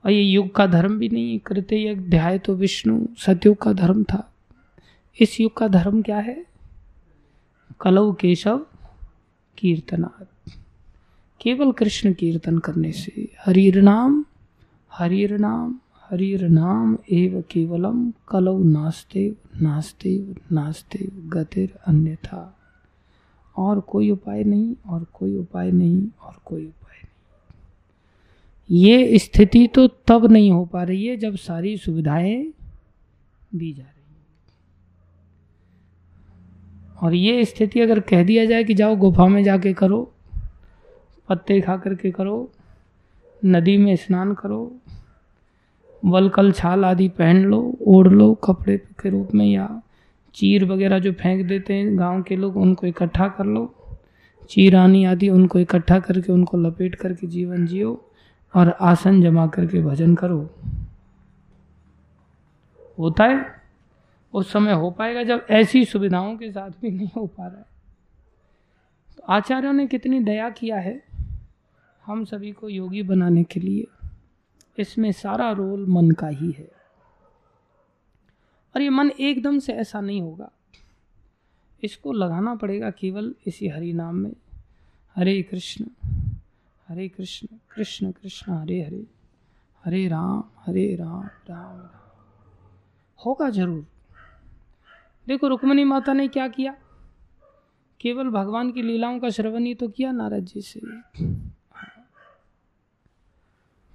और 0.04 0.12
ये 0.12 0.22
युग 0.22 0.54
का 0.54 0.66
धर्म 0.66 0.98
भी 0.98 1.08
नहीं 1.08 1.38
कृत्य 1.38 1.88
अध्याय 1.88 2.38
तो 2.38 2.54
विष्णु, 2.54 3.06
सतयुग 3.18 3.56
का 3.56 3.72
धर्म 3.72 4.04
था। 4.04 4.32
इस 5.20 5.40
युग 5.40 5.56
का 5.56 5.68
धर्म 5.68 6.02
क्या 6.02 6.18
है? 6.18 6.46
कलव, 7.80 8.12
केशव 8.12 8.66
कीर्तनाथ 9.58 10.24
केवल 11.40 11.72
कृष्ण 11.72 12.12
कीर्तन 12.12 12.58
करने 12.58 12.92
से 12.92 13.28
हरिर 13.46 13.82
नाम 13.82 14.24
हरिर 14.92 15.38
नाम 15.38 15.78
हरिर 16.10 16.48
नाम 16.48 16.98
एव 17.10 17.44
केवलम 17.50 18.12
कलव 18.28 18.62
नास्ते 18.64 19.36
नास्ते 19.60 20.34
नास्ते 20.52 21.08
गतिर 21.12 21.78
अन्यथा। 21.86 22.58
और 23.56 23.80
कोई 23.80 24.10
उपाय 24.10 24.44
नहीं, 24.44 24.74
और 24.86 25.06
कोई 25.12 25.36
उपाय 25.36 25.70
नहीं, 25.70 26.08
और 26.22 26.36
कोई 26.44 26.66
उपाय 26.66 26.81
ये 28.72 29.18
स्थिति 29.18 29.66
तो 29.66 29.88
तब 29.88 30.32
नहीं 30.32 30.50
हो 30.52 30.64
पा 30.64 30.82
रही 30.82 31.06
है 31.06 31.16
जब 31.16 31.36
सारी 31.36 31.76
सुविधाएँ 31.76 32.52
दी 33.54 33.72
जा 33.72 33.82
रही 33.82 33.92
और 37.02 37.14
ये 37.14 37.44
स्थिति 37.44 37.80
अगर 37.80 38.00
कह 38.00 38.24
दिया 38.24 38.44
जाए 38.44 38.64
कि 38.64 38.74
जाओ 38.74 38.96
गुफा 38.96 39.26
में 39.26 39.44
जाके 39.44 39.72
करो, 39.72 40.12
पत्ते 41.28 41.60
खा 41.60 41.76
करके 41.76 42.10
करो, 42.10 42.50
नदी 43.44 43.76
में 43.76 43.96
स्नान 43.96 44.34
करो 44.34 44.76
वलकल 46.04 46.52
छाल 46.52 46.84
आदि 46.84 47.08
पहन 47.08 47.36
लो, 47.44 47.78
ओढ़ 47.86 48.08
लो 48.08 48.34
कपड़े 48.34 48.76
के 48.78 49.10
रूप 49.10 49.34
में 49.34 49.46
या 49.46 49.82
चीर 50.34 50.64
वगैरह 50.64 50.98
जो 50.98 51.12
फेंक 51.12 51.46
देते 51.46 51.74
हैं 51.74 51.98
गाँव 51.98 52.22
के 52.22 52.36
लोग, 52.36 52.56
उनको 52.56 52.86
इकट्ठा 52.86 53.28
कर 53.28 53.44
लो। 53.44 53.74
चीरानी 54.50 55.04
आदि 55.04 55.28
उनको 55.28 55.58
इकट्ठा 55.58 55.98
करके, 55.98 56.32
उनको 56.32 56.56
लपेट 56.56 56.94
करके 56.94 57.26
जीवन 57.26 57.66
जियो। 57.66 58.08
और 58.54 58.70
आसन 58.70 59.22
जमा 59.22 59.46
करके 59.46 59.82
भजन 59.82 60.14
करो। 60.14 60.54
होता 62.98 63.24
है? 63.24 63.62
उस 64.34 64.52
समय 64.52 64.72
हो 64.72 64.90
पाएगा 64.90 65.22
जब 65.22 65.46
ऐसी 65.50 65.84
सुविधाओं 65.84 66.36
के 66.36 66.52
साथ 66.52 66.70
भी 66.70 66.90
नहीं 66.90 67.08
हो 67.16 67.26
पा 67.26 67.46
रहा 67.46 67.58
है। 67.58 67.66
तो 69.16 69.22
आचार्यों 69.28 69.72
ने 69.72 69.86
कितनी 69.86 70.20
दया 70.20 70.50
किया 70.50 70.76
है 70.76 71.02
हम 72.06 72.24
सभी 72.24 72.52
को 72.52 72.68
योगी 72.68 73.02
बनाने 73.02 73.44
के 73.44 73.60
लिए। 73.60 73.86
इसमें 74.78 75.12
सारा 75.12 75.52
रोल 75.52 75.86
मन 75.86 76.10
का 76.10 76.28
ही 76.28 76.50
है। 76.50 76.72
और 78.76 78.82
ये 78.82 78.88
मन 78.88 79.10
एकदम 79.20 79.58
से 79.58 79.72
ऐसा 79.72 80.00
नहीं 80.00 80.22
होगा। 80.22 80.50
इसको 81.84 82.12
लगाना 82.12 82.54
पड़ेगा 82.54 82.90
केवल 82.90 83.34
इसी 83.46 83.68
हरि 83.68 83.92
नाम 83.92 84.14
में। 84.14 84.32
हरे 85.16 85.42
कृष्ण। 85.42 86.01
हरे 86.92 87.08
कृष्ण 87.08 87.46
कृष्ण 87.70 88.10
कृष्ण, 88.10 88.52
हरे 88.52 88.82
हरे। 88.82 89.06
हरे 89.84 90.08
राम 90.08 90.44
हरे 90.66 90.96
राम 90.96 91.22
राम 91.22 91.76
राम। 91.78 91.90
होगा 93.26 93.50
ज़रूर। 93.50 93.86
देखो 95.26 95.48
रुक्मणी 95.48 95.84
माता 95.84 96.12
ने 96.12 96.28
क्या 96.28 96.48
किया? 96.48 96.74
केवल 98.00 98.28
भगवान 98.28 98.72
की 98.72 98.82
लीलाओं 98.82 99.18
का 99.18 99.30
श्रवण 99.30 99.64
ही 99.64 99.74
तो 99.74 99.88
किया 99.88 100.12
नारद 100.12 100.44
जी 100.44 100.60
से। 100.60 100.80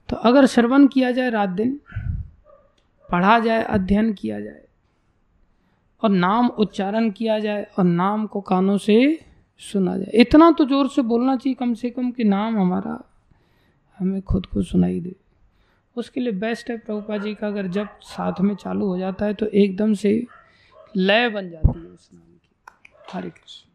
तो 0.09 0.15
अगर 0.15 0.45
श्रवण 0.45 0.87
किया 0.87 1.11
जाए 1.11 1.29
रात 1.29 1.49
दिन, 1.49 1.79
पढ़ा 3.11 3.39
जाए, 3.39 3.63
अध्ययन 3.63 4.13
किया 4.13 4.41
जाए, 4.41 4.65
और 6.03 6.09
नाम 6.09 6.47
उच्चारण 6.47 7.11
किया 7.11 7.39
जाए, 7.39 7.63
और 7.63 7.83
नाम 7.83 8.27
को 8.27 8.41
कानों 8.41 8.77
से 8.77 9.25
सुना 9.61 9.97
जाए। 9.97 10.11
इतना 10.13 10.51
तो 10.51 10.65
ज़ोर 10.65 10.89
से 10.89 11.01
बोलना 11.03 11.35
चाहिए 11.35 11.55
कम 11.55 11.73
से 11.73 11.89
कम 11.89 12.11
कि 12.11 12.23
नाम 12.23 12.57
हमारा 12.59 12.99
हमें 13.99 14.21
खुद 14.21 14.45
को 14.45 14.61
सुनाई 14.63 14.99
दे। 14.99 15.15
उसके 15.95 16.19
लिए 16.21 16.31
बेस्ट 16.33 16.69
है 16.69 16.77
प्रभुपा 16.77 17.17
जी 17.17 17.33
का, 17.35 17.47
अगर 17.47 17.67
जब 17.67 17.87
साथ 18.01 18.41
में 18.41 18.55
चालू 18.55 18.85
हो 18.85 18.97
जाता 18.97 19.25
है 19.25 19.33
तो 19.33 19.45
एकदम 19.45 19.93
से 19.93 20.11
लय 20.95 21.29
बन 21.29 21.49
जाती 21.49 21.67
है 21.69 21.85
उस 21.85 22.09
नाम 22.13 22.21
की। 22.23 22.49
हरे 23.13 23.29
कृष्ण। 23.29 23.65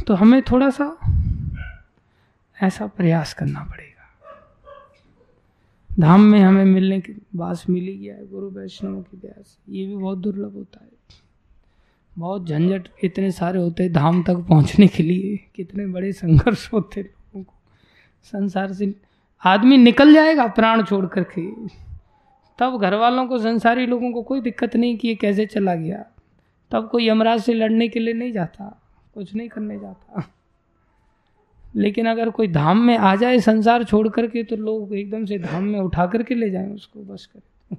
तो 0.00 0.14
हमें 0.14 0.40
थोड़ा 0.42 0.68
सा 0.70 0.96
ऐसा 2.56 2.86
प्रयास 2.88 3.34
करना 3.34 3.64
पड़ेगा। 3.64 3.86
धाम 5.90 6.20
में 6.22 6.40
हमें 6.40 6.64
मिलने 6.64 7.00
की 7.00 7.12
बास 7.36 7.64
मिली 7.68 7.96
गया 7.98 8.14
है 8.14 8.26
गुरु 8.28 8.48
वैष्णव 8.50 9.02
की 9.02 9.16
दया 9.16 9.42
से 9.42 9.72
ये 9.72 9.86
भी 9.86 9.94
बहुत 9.94 10.18
दुर्लभ 10.18 10.54
होता 10.54 10.84
है। 10.84 10.90
बहुत 12.18 12.46
झंझट 12.46 12.88
इतने 13.04 13.30
सारे 13.30 13.58
होते 13.58 13.88
धाम 13.88 14.22
तक 14.22 14.36
पहुँचने 14.38 14.86
के 14.86 15.02
लिए, 15.02 15.36
कितने 15.54 15.86
बड़े 15.86 16.12
संघर्ष 16.12 16.72
होते 16.72 17.00
लोगों 17.00 17.42
को। 17.42 17.54
संसार 18.24 18.72
से 18.72 18.94
आदमी 19.42 19.76
निकल 19.76 20.14
जाएगा 20.14 20.46
प्राण 20.46 20.82
छोड़ 20.84 21.06
करके। 21.06 21.50
तब 22.58 22.78
घर 22.80 22.94
वालों 22.94 23.26
को, 23.26 23.38
संसारी 23.38 23.86
लोगों 23.86 24.12
को 24.12 24.22
कोई 24.22 24.40
दिक्कत 24.40 24.76
नहीं 24.76 24.96
कि 24.96 25.08
ये 25.08 25.14
कैसे 25.14 25.46
चला 25.46 25.74
गया। 25.74 26.04
तब 26.70 26.88
कोई 26.88 27.08
यमराज 27.08 27.40
से 27.40 27.54
लड़ने 27.54 27.88
के 27.88 28.00
लिए 28.00 28.14
नहीं 28.14 28.32
जाता, 28.32 28.82
कुछ 29.14 29.34
नहीं 29.34 29.48
करने 29.48 29.78
जाता। 29.78 30.28
लेकिन 31.76 32.06
अगर 32.06 32.30
कोई 32.30 32.48
धाम 32.48 32.78
में 32.78 32.96
आ 32.98 33.14
जाए 33.16 33.38
संसार 33.38 33.84
छोड़ 33.84 34.08
करके 34.08 34.42
तो 34.42 34.56
लोग 34.56 34.94
एकदम 34.94 35.24
से 35.24 35.38
धाम 35.38 35.64
में 35.64 35.78
उठा 35.80 36.06
करके 36.06 36.34
ले 36.34 36.50
जाएँ 36.50 36.68
उसको, 36.68 37.00
बस 37.00 37.26
कर। 37.26 37.76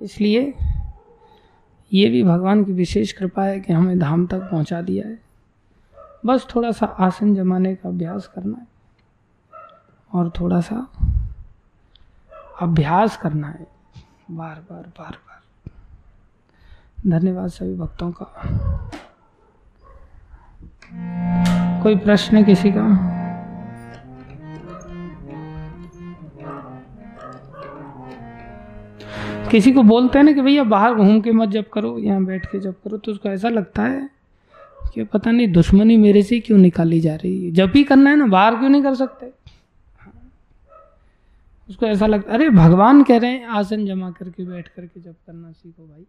इसलिए 0.00 0.52
ये 1.92 2.08
भी 2.08 2.22
भगवान 2.22 2.64
की 2.64 2.72
विशेष 2.72 3.12
कृपा 3.12 3.44
है 3.44 3.60
कि 3.60 3.72
हमें 3.72 3.98
धाम 3.98 4.26
तक 4.26 4.38
पहुँचा 4.38 4.82
दिया 4.82 5.08
है। 5.08 5.22
बस 6.26 6.46
थोड़ा 6.54 6.70
सा 6.70 6.86
आसन 6.86 7.34
जमाने 7.34 7.74
का 7.74 7.88
अभ्यास 7.88 8.26
करना 8.34 8.58
है 8.58 8.66
और 10.12 10.32
थोड़ा 10.40 10.60
सा 10.60 10.86
अभ्यास 12.60 13.16
करना 13.16 13.48
है। 13.48 13.66
बार 14.30 14.66
बार 14.70 14.92
बार 14.98 15.10
बार। 15.10 15.42
धन्यवाद 17.10 17.48
सभी 17.48 17.76
भक्तों 17.76 18.12
का। 18.12 18.34
कोई 21.82 21.96
प्रश्न 21.96 22.44
किसी 22.44 22.70
का? 22.70 23.11
किसी 29.52 29.72
को 29.72 29.82
बोलते 29.82 30.18
हैं 30.18 30.24
ना 30.24 30.32
कि 30.32 30.40
भैया 30.40 30.62
बाहर 30.64 30.94
घूम 30.94 31.20
के 31.20 31.32
मत 31.32 31.48
जब 31.48 31.68
करो, 31.68 31.98
यहाँ 31.98 32.24
बैठ 32.24 32.46
के 32.46 32.58
जब 32.60 32.74
करो 32.84 32.96
तो 32.96 33.12
उसको 33.12 33.28
ऐसा 33.28 33.48
लगता 33.48 33.82
है 33.82 34.08
कि 34.94 35.04
पता 35.04 35.30
नहीं 35.30 35.52
दुश्मनी 35.52 35.96
मेरे 35.96 36.22
से 36.22 36.38
क्यों 36.40 36.58
निकाली 36.58 37.00
जा 37.00 37.14
रही 37.14 37.44
है। 37.44 37.50
जब 37.50 37.70
भी 37.70 37.82
करना 37.84 38.10
है 38.10 38.16
ना, 38.16 38.26
बाहर 38.26 38.56
क्यों 38.56 38.68
नहीं 38.68 38.82
कर 38.82 38.94
सकते? 38.94 39.30
उसको 41.68 41.86
ऐसा 41.86 42.06
लगता 42.06 42.32
अरे 42.32 42.48
भगवान 42.50 43.02
कह 43.02 43.18
रहे 43.18 43.30
हैं, 43.30 43.46
आसन 43.46 43.84
जमा 43.86 44.10
करके 44.10 44.44
बैठ 44.44 44.68
करके 44.68 45.00
जब 45.00 45.14
करना 45.26 45.52
सीखो 45.52 45.82
भाई, 45.82 46.04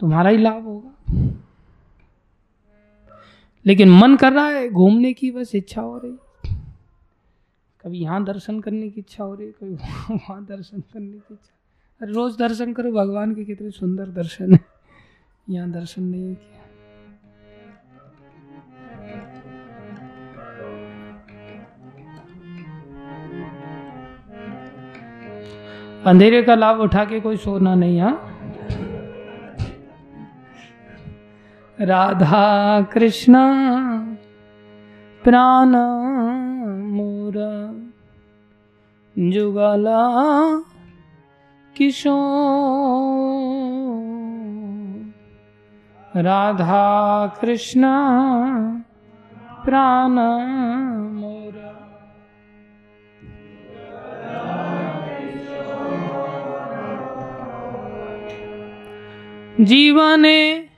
तुम्हारा 0.00 0.30
ही 0.30 0.38
लाभ 0.38 0.64
होगा। 0.64 1.30
लेकिन 3.64 3.90
मन 3.90 4.16
कर 4.16 4.32
रहा 4.32 4.48
है, 4.48 4.68
घूमने 4.70 5.12
की 5.12 5.30
बस 5.30 5.54
इच्छा 5.54 5.80
हो 5.80 5.96
रही। 5.98 6.16
कभी 7.84 7.98
यहाँ 7.98 8.22
दर्शन 8.24 8.60
करने 8.60 8.88
की 8.88 9.00
इच्छा 9.00 9.24
हो 9.24 9.34
रही 9.34 9.46
है 9.46 9.52
कभी 9.52 9.74
वहाँ 10.10 10.44
दर्शन 10.44 10.80
करने 10.82 11.06
की 11.08 11.34
इच्छा। 11.34 11.53
रोज 12.00 12.36
दर्शन 12.38 12.72
करो, 12.72 12.90
भगवान 12.92 13.34
के 13.34 13.44
कितने 13.44 13.70
सुंदर 13.70 14.06
दर्शन 14.06 14.52
है। 14.54 14.60
यहाँ 15.50 15.70
दर्शन 15.70 16.02
नहीं 16.02 16.34
किया। 16.34 16.62
अंधेरे 26.06 26.42
का 26.42 26.54
लाभ 26.54 26.80
उठा 26.80 27.04
के 27.04 27.20
कोई 27.20 27.36
सोना 27.36 27.74
नहीं 27.74 28.00
हाँ। 28.00 28.30
राधा 31.80 32.82
कृष्ण, 32.92 33.34
प्राण, 35.24 35.74
मोरा, 36.88 37.52
जुगला 39.16 40.02
किशो 41.76 42.16
राधा 46.16 46.86
कृष्ण 47.40 47.82
प्राण 49.64 50.18
मोर। 51.14 51.56
जीवने 59.60 60.68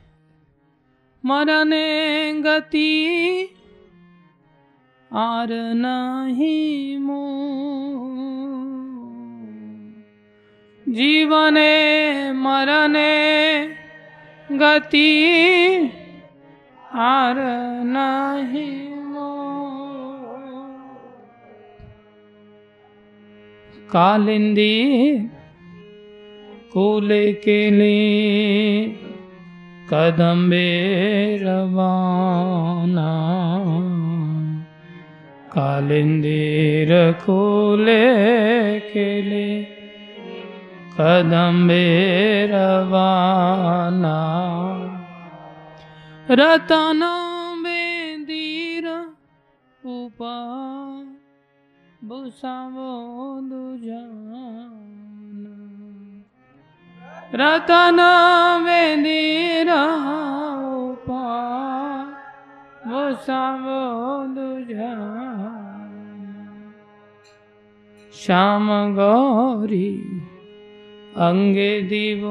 मरने 1.25 1.87
गति 2.43 2.93
आर 5.11 5.49
नहीं 5.77 6.99
मो 6.99 7.23
जीवने, 10.87 12.32
मरने, 12.32 13.12
गति 14.51 15.09
आर 16.95 17.37
नहीं 17.87 18.87
कालिंदी 23.91 24.74
को 26.72 26.87
लेके 27.01 27.59
ले 27.70 27.93
कदम्बे 29.91 30.66
रवाना 31.43 33.11
कालिंदीर 35.55 36.93
खोले 37.22 38.03
खेले 38.91 39.47
कदम्बे 39.61 39.76
रवाना 42.51 44.18
रतन 46.30 47.03
बेदीर 47.64 48.86
उपा 49.82 50.36
बुसावो 52.09 52.92
दुजाना 53.51 54.44
रतन 57.40 58.01
बेदीर 58.66 59.70
उपा 59.70 61.24
बुसावो 62.86 63.80
दुजाना 64.36 65.26
श्याम 68.12 68.68
गौरी 68.97 70.16
অঙ্গে 71.21 71.73
দিব 71.89 72.25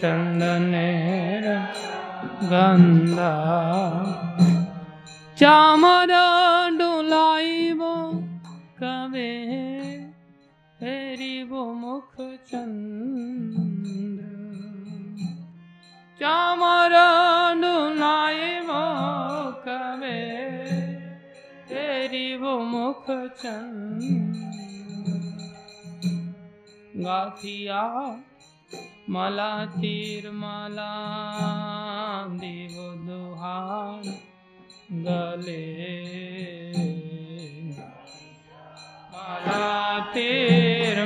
চন্দনের 0.00 1.44
গন্ধ 2.50 3.18
চামরা 5.36 6.33
चामर 16.20 16.92
डोलाइबो 17.60 18.82
कवे 19.64 20.18
तेरी 21.70 22.26
वो 22.36 22.52
मुख 22.72 23.10
गाथिया 27.06 27.82
माला 29.10 29.50
तीर 29.74 30.30
माला 30.30 30.92
देव 32.42 32.76
दुहान 33.06 34.06
गले 35.06 35.62
माला 39.16 39.66
तीर 40.14 41.04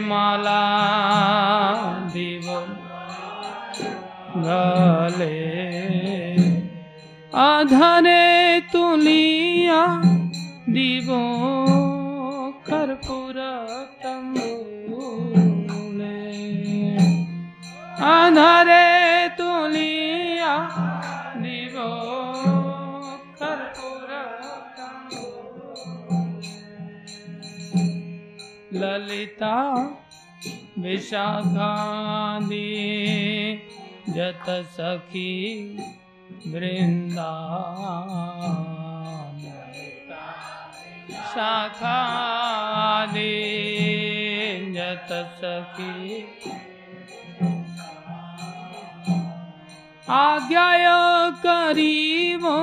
ले 5.19 5.37
তুলিয়া 8.73 9.83
দিব 10.75 11.09
दिवो 11.09 11.23
कर्पूरम् 12.69 14.37
আধারে 18.11 18.87
তুলিয়া 19.39 20.55
দিব 21.43 21.77
कर्पूर 23.41 24.11
ललिता 28.75 29.57
विशाखादि 30.83 32.67
जत 34.19 34.47
सखी 34.77 35.33
वृंदा 36.47 37.33
शाखादि 41.33 43.35
जत 44.77 45.11
सखी। 45.43 45.99
आज्ञाय 50.11 50.87
करीबो 51.47 52.57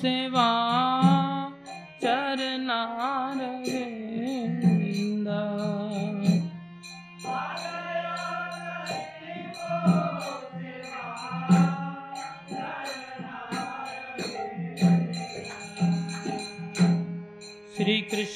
सेवा 0.00 0.50
चरनार 2.02 2.49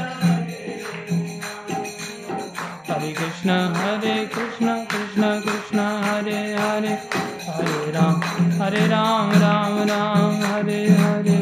हरे 2.91 3.13
कृष्ण 3.13 3.51
हरे 3.51 4.25
कृष्ण 4.25 4.85
कृष्ण 4.85 5.41
कृष्ण, 5.41 5.79
हरे 5.79 6.55
हरे। 6.55 6.99
हरे 7.49 7.93
राम 7.93 8.23
हरे 8.63 8.87
राम 8.87 9.31
राम 9.31 9.83
राम, 9.83 10.55
हरे 10.55 10.89
हरे 10.89 11.39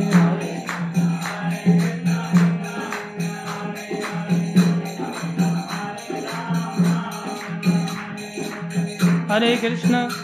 हरे। 9.30 9.56
कृष्ण। 9.56 10.23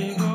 हरि 0.00 0.10
वो 0.20 0.26
हरि 0.26 0.29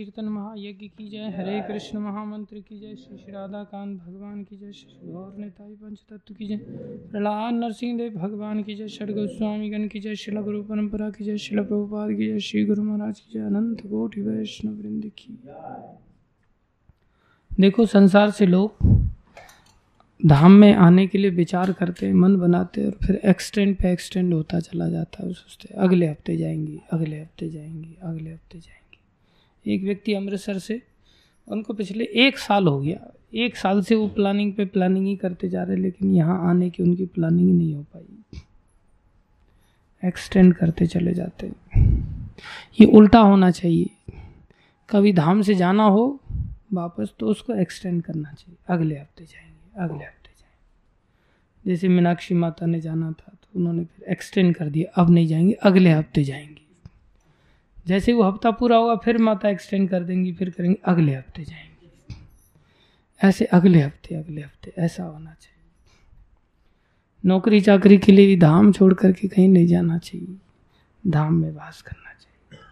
नाम 0.00 0.10
संकीर्तन 0.10 0.28
महायज्ञ 0.28 0.88
की 0.88 1.08
जय, 1.10 1.18
हरे 1.18 1.60
कृष्ण 1.68 1.98
महामंत्र 1.98 2.60
की 2.60 2.78
जय, 2.80 2.94
श्री 2.96 3.18
श्री 3.18 3.32
राधा 3.32 3.64
कांत 3.64 4.00
भगवान 4.00 4.42
की 4.44 4.56
जय, 4.56 4.72
श्री 4.72 5.12
गौर 5.12 5.36
नेताई 5.38 5.74
पंच 5.74 5.98
तत्व 6.10 6.34
की 6.34 6.46
जय, 6.46 6.56
प्रहलाद 6.56 7.54
नरसिंह 7.54 7.98
देव 7.98 8.12
भगवान 8.12 8.62
की 8.62 8.74
जय 8.74 8.88
षड 8.88 9.10
गोस्वामी 9.10 9.70
गण 9.70 9.88
की 9.88 10.00
जय, 10.00 10.14
शिल 10.14 10.40
गुरु 10.40 10.62
परंपरा 10.62 11.10
की 11.10 11.24
जय, 11.24 11.38
शिल 11.38 11.64
प्रभुपाद 11.64 12.10
की 12.10 12.26
जय, 12.26 12.40
श्री 12.40 12.64
गुरु 12.64 12.82
महाराज 12.82 13.20
की 13.20 13.38
जय, 13.38 13.44
अनंत 13.44 13.80
कोटि 13.80 14.20
वैष्णव 14.20 14.72
वृंद 14.72 15.10
की 15.18 15.38
देखो, 17.60 17.86
संसार 17.86 18.30
से 18.30 18.46
लोग 18.46 18.72
धाम 20.26 20.52
में 20.52 20.74
आने 20.74 21.06
के 21.06 21.18
लिए 21.18 21.30
विचार 21.30 21.72
करते 21.72 22.06
हैं, 22.06 22.14
मन 22.14 22.36
बनाते 22.36 22.80
हैं 22.80 22.88
और 22.88 23.06
फिर 23.06 23.20
एक्सटेंड 23.24 23.76
पे 23.76 23.92
एक्सटेंड 23.92 24.34
होता 24.34 24.60
चला 24.60 24.88
जाता 24.88 25.26
है 25.26 25.32
सोचते 25.32 25.74
अगले 25.74 26.06
हफ़्ते 26.06 26.36
जाएँगे, 26.36 26.80
अगले 26.92 27.20
हफ़्ते 27.20 27.48
जाएँगे, 27.48 27.96
अगले 28.02 28.30
हफ़्ते 28.30 28.58
जाएँगे। 28.58 28.79
एक 29.66 29.82
व्यक्ति 29.82 30.14
अमृतसर 30.14 30.58
से, 30.58 30.80
उनको 31.48 31.74
पिछले 31.74 32.04
एक 32.04 32.38
साल 32.38 32.66
हो 32.66 32.80
गया। 32.80 33.12
एक 33.34 33.56
साल 33.56 33.82
से 33.82 33.94
वो 33.94 34.06
प्लानिंग 34.08 34.52
पे 34.54 34.64
प्लानिंग 34.64 35.06
ही 35.06 35.16
करते 35.16 35.48
जा 35.48 35.62
रहे, 35.62 35.76
लेकिन 35.76 36.14
यहाँ 36.14 36.48
आने 36.50 36.70
की 36.70 36.82
उनकी 36.82 37.06
प्लानिंग 37.06 37.48
ही 37.48 37.52
नहीं 37.52 37.74
हो 37.74 37.82
पाई। 37.94 38.40
एक्सटेंड 40.02 40.54
करते 40.54 40.86
चले 40.86 41.12
जाते 41.14 41.50
ये 42.80 42.86
उल्टा 42.86 43.18
होना 43.18 43.50
चाहिए। 43.50 44.14
कभी 44.88 45.12
धाम 45.12 45.42
से 45.42 45.54
जाना 45.54 45.84
हो, 45.84 46.20
वापस 46.72 47.12
तो 47.20 47.26
उसको 47.26 47.54
एक्सटेंड 47.54 48.02
करना 48.02 48.32
चाहिए। 48.32 48.56
अगले 48.68 48.98
हफ़्ते 48.98 49.24
जाएँगे, 49.24 49.82
अगले 49.82 50.04
हफ़्ते 50.04 50.30
जाएँगे। 50.38 51.70
जैसे 51.70 51.88
मीनाक्षी 51.88 52.34
माता 52.34 52.66
ने 52.66 52.80
जाना 52.80 53.10
था 53.12 53.32
तो 53.32 53.58
उन्होंने 53.58 53.84
फिर 53.84 54.08
एक्सटेंड 54.12 54.54
कर 54.54 54.68
दिया। 54.68 55.02
अब 55.02 55.10
नहीं 55.10 55.26
जाएँगे, 55.26 55.52
अगले 55.52 55.90
हफ़्ते 55.90 56.24
जाएँगे। 56.24 56.68
जैसे 57.86 58.12
वो 58.12 58.22
हफ़्ता 58.22 58.50
पूरा 58.50 58.76
होगा, 58.76 58.96
फिर 58.96 59.18
माता 59.18 59.48
एक्सटेंड 59.48 59.90
कर 59.90 60.04
देंगी, 60.04 60.32
फिर 60.32 60.50
करेंगे, 60.50 60.78
अगले 60.84 61.14
हफ़्ते 61.14 61.44
जाएँगे। 61.44 61.70
ऐसे 63.28 63.44
अगले 63.44 63.80
हफ़्ते 63.80 64.14
अगले 64.14 64.42
हफ़्ते, 64.42 64.72
ऐसा 64.78 65.04
होना 65.04 65.30
चाहिए। 65.30 65.46
नौकरी 67.24 67.60
चाकरी 67.60 67.98
के 67.98 68.12
लिए 68.12 68.26
भी 68.26 68.36
धाम 68.36 68.72
छोड़ 68.72 68.94
करके 68.94 69.28
कहीं 69.28 69.48
नहीं 69.48 69.66
जाना 69.66 69.98
चाहिए। 69.98 70.38
धाम 71.06 71.34
में 71.34 71.50
वास 71.50 71.82
करना 71.82 72.12
चाहिए। 72.12 72.64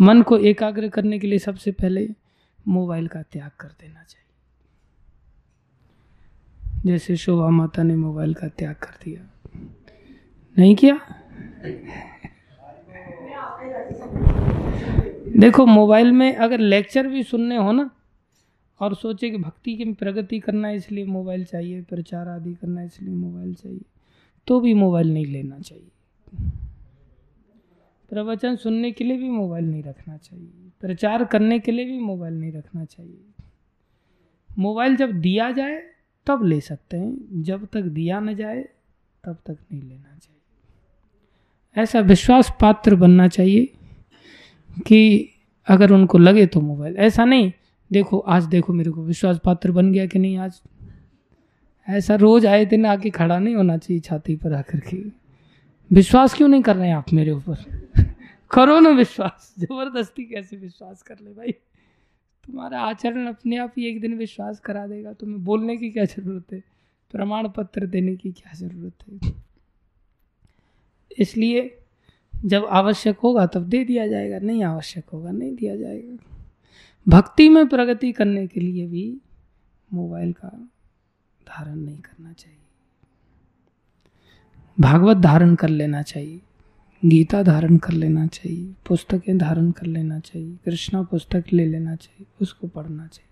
मन 0.00 0.22
को 0.22 0.38
एकाग्र 0.38 0.88
करने 0.88 1.18
के 1.18 1.26
लिए 1.26 1.38
सबसे 1.38 1.72
पहले 1.72 2.08
मोबाइल 2.68 3.08
का 3.08 3.22
त्याग 3.22 3.50
कर 3.60 3.68
देना 3.68 4.02
चाहिए। 4.02 4.22
जैसे 6.86 7.16
शोभा 7.16 7.50
माता 7.50 7.82
ने 7.82 7.96
मोबाइल 7.96 8.34
का 8.34 8.48
त्याग 8.48 8.74
कर 8.74 8.98
दिया। 9.04 9.30
नहीं 10.58 10.76
किया? 10.76 11.00
देखो, 15.36 15.66
मोबाइल 15.66 16.12
में 16.12 16.36
अगर 16.36 16.58
लेक्चर 16.58 17.06
भी 17.06 17.22
सुनने 17.22 17.56
हो 17.56 17.72
ना, 17.72 17.90
और 18.80 18.94
सोचे 18.94 19.30
कि 19.30 19.36
भक्ति 19.36 19.76
की 19.76 19.84
प्रगति 19.92 20.40
करना 20.40 20.68
है 20.68 20.76
इसलिए 20.76 21.04
मोबाइल 21.04 21.44
चाहिए, 21.44 21.82
प्रचार 21.82 22.28
आदि 22.28 22.54
करना 22.54 22.80
है 22.80 22.86
इसलिए 22.86 23.14
मोबाइल 23.14 23.54
चाहिए 23.54 23.80
तो 24.46 24.60
भी 24.60 24.74
मोबाइल 24.74 25.12
नहीं 25.14 25.26
लेना 25.26 25.58
चाहिए। 25.58 25.88
प्रवचन 28.08 28.56
सुनने 28.56 28.92
के 28.92 29.04
लिए 29.04 29.16
भी 29.16 29.30
मोबाइल 29.30 29.64
नहीं 29.64 29.82
रखना 29.82 30.16
चाहिए। 30.16 30.48
प्रचार 30.80 31.24
करने 31.24 31.58
के 31.58 31.72
लिए 31.72 31.84
भी 31.84 31.98
मोबाइल 31.98 32.34
नहीं 32.34 32.52
रखना 32.52 32.84
चाहिए। 32.84 33.18
मोबाइल 34.58 34.96
जब 34.96 35.12
दिया 35.12 35.50
जाए, 35.50 35.82
तब 36.26 36.44
ले 36.44 36.60
सकते 36.60 36.96
हैं। 36.96 37.42
जब 37.42 37.66
तक 37.66 37.82
दिया 37.82 38.20
न 38.20 38.34
जाए, 38.34 38.68
तब 39.24 39.38
तक 39.46 39.56
नहीं 39.72 39.82
लेना 39.82 40.18
चाहिए। 40.18 41.82
ऐसा 41.82 42.00
विश्वास 42.00 42.52
पात्र 42.60 42.94
बनना 42.94 43.28
चाहिए। 43.28 43.72
कि 44.86 45.30
अगर 45.68 45.92
उनको 45.92 46.18
लगे 46.18 46.46
तो 46.46 46.60
मोबाइल। 46.60 46.96
ऐसा 46.96 47.24
नहीं। 47.24 47.52
देखो, 47.92 48.18
आज 48.18 48.44
देखो 48.44 48.72
मेरे 48.72 48.90
को 48.90 49.04
विश्वास 49.04 49.40
पात्र 49.44 49.72
बन 49.72 49.92
गया 49.92 50.06
कि 50.06 50.18
नहीं 50.18 50.38
आज। 50.38 50.62
ऐसा 51.88 52.14
रोज 52.14 52.46
आए 52.46 52.64
दिन 52.64 52.86
आके 52.86 53.10
खड़ा 53.10 53.38
नहीं 53.38 53.54
होना 53.54 53.76
चाहिए 53.76 54.00
छाती 54.00 54.36
पर 54.36 54.52
आकर 54.52 54.80
के। 54.80 54.96
विश्वास 55.92 56.34
क्यों 56.34 56.48
नहीं 56.48 56.62
कर 56.62 56.76
रहे 56.76 56.88
हैं 56.88 56.96
आप 56.96 57.12
मेरे 57.12 57.30
ऊपर? 57.30 57.88
करो 58.50 58.80
ना 58.80 58.90
विश्वास। 58.90 59.54
ज़बरदस्ती 59.58 60.24
कैसे 60.24 60.56
विश्वास 60.56 61.02
कर 61.02 61.16
ले 61.22 61.30
भाई? 61.30 61.52
तुम्हारा 62.46 62.80
आचरण 62.80 63.26
अपने 63.26 63.56
आप 63.56 63.74
ही 63.78 63.86
एक 63.86 64.00
दिन 64.00 64.14
विश्वास 64.14 64.60
करा 64.60 64.86
देगा। 64.86 65.12
तुम्हें 65.12 65.44
बोलने 65.44 65.76
की 65.76 65.90
क्या 65.90 66.04
ज़रूरत 66.04 66.52
है? 66.52 66.62
प्रमाण 67.10 67.48
पत्र 67.48 67.86
देने 67.86 68.16
की 68.16 68.32
क्या 68.32 68.52
ज़रूरत 68.54 69.22
है? 69.24 69.32
इसलिए 71.18 71.78
जब 72.44 72.64
आवश्यक 72.64 73.18
होगा 73.18 73.46
तब 73.46 73.68
दे 73.68 73.84
दिया 73.84 74.06
जाएगा, 74.06 74.38
नहीं 74.38 74.64
आवश्यक 74.64 75.04
होगा, 75.12 75.30
नहीं 75.30 75.54
दिया 75.54 75.76
जाएगा। 75.76 76.16
भक्ति 77.08 77.48
में 77.48 77.68
प्रगति 77.68 78.12
करने 78.12 78.46
के 78.46 78.60
लिए 78.60 78.86
भी 78.86 79.20
मोबाइल 79.92 80.32
का 80.32 80.48
धारण 81.48 81.76
नहीं 81.76 81.98
करना 81.98 82.32
चाहिए। 82.32 82.58
भागवत 84.80 85.16
धारण 85.16 85.54
कर 85.54 85.68
लेना 85.68 86.02
चाहिए, 86.02 86.40
गीता 87.04 87.42
धारण 87.42 87.76
कर 87.76 87.92
लेना 87.92 88.26
चाहिए, 88.26 88.74
पुस्तकें 88.86 89.38
धारण 89.38 89.70
कर 89.70 89.86
लेना 89.86 90.18
चाहिए, 90.18 90.56
कृष्णा 90.64 91.02
पुस्तक 91.02 91.44
ले 91.52 91.66
लेना 91.66 91.96
चाहिए, 91.96 92.26
उसको 92.40 92.66
पढ़ना 92.66 93.06
चाहिए। 93.06 93.26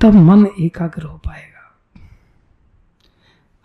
तब 0.00 0.14
मन 0.14 0.46
एकाग्र 0.60 1.02
हो 1.02 1.18
पाएगा। 1.18 1.58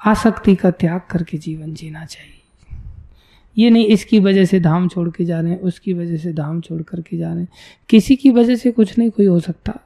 आसक्ति 0.05 0.55
का 0.55 0.72
त्याग 0.72 1.01
करके 1.11 1.38
जीवन 1.38 1.74
जीना 1.74 2.05
चाहिए। 2.05 2.32
ये 3.58 3.70
नहीं, 3.70 3.88
इसकी 3.88 4.20
वजह 4.20 4.45
से 4.45 4.60
धाम 4.60 4.88
छोड़ 4.88 5.10
के 5.10 5.26
जा 5.26 5.41
रहे 5.41 5.51
हैं, 5.51 5.60
उसकी 5.60 5.93
वजह 5.93 6.18
से 6.18 6.34
धाम 6.34 6.62
छोड़ 6.62 6.82
करके 6.82 7.18
जा 7.18 7.34
रहे 7.34 7.41
हैं। 7.41 7.49
किसी 7.89 8.16
की 8.16 8.32
वजह 8.32 8.56
से 8.56 8.72
कुछ 8.72 8.97
नहीं, 8.97 9.10
कोई 9.10 9.26
हो 9.26 9.39
सकता। 9.39 9.80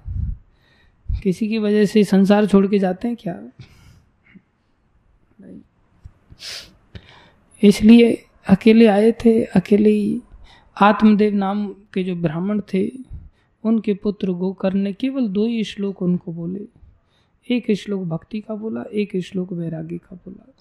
किसी 1.23 1.47
की 1.47 1.57
वजह 1.57 1.85
से 1.85 2.03
संसार 2.03 2.45
छोड़ 2.45 2.67
के 2.67 2.79
जाते 2.79 3.07
हैं 3.07 3.17
क्या? 3.19 3.41
इसलिए 7.63 8.25
अकेले 8.49 8.87
आए 8.87 9.11
थे, 9.11 9.43
अकेले 9.43 9.89
ही 9.89 10.21
आत्मदेव 10.81 11.35
नाम 11.35 11.75
के 11.93 12.03
जो 12.03 12.15
ब्राह्मण 12.15 12.61
थे, 12.73 12.91
उनके 13.63 13.93
पुत्र 13.93 14.31
गोकर्ण 14.31 14.79
ने 14.79 14.93
केवल 14.93 15.27
दो 15.27 15.47
ही 15.47 15.63
श्लोक 15.63 16.01
उनको 16.01 16.33
बोले। 16.33 16.61
एक 17.51 17.71
श्लोक 17.71 18.03
भक्ति 18.03 18.39
का 18.39 18.55
बोला, 18.55 18.83
एक 18.93 19.17
श्लोक 19.23 19.53
वैराग्य 19.53 19.97
का 19.97 20.15
बोला। 20.15 20.53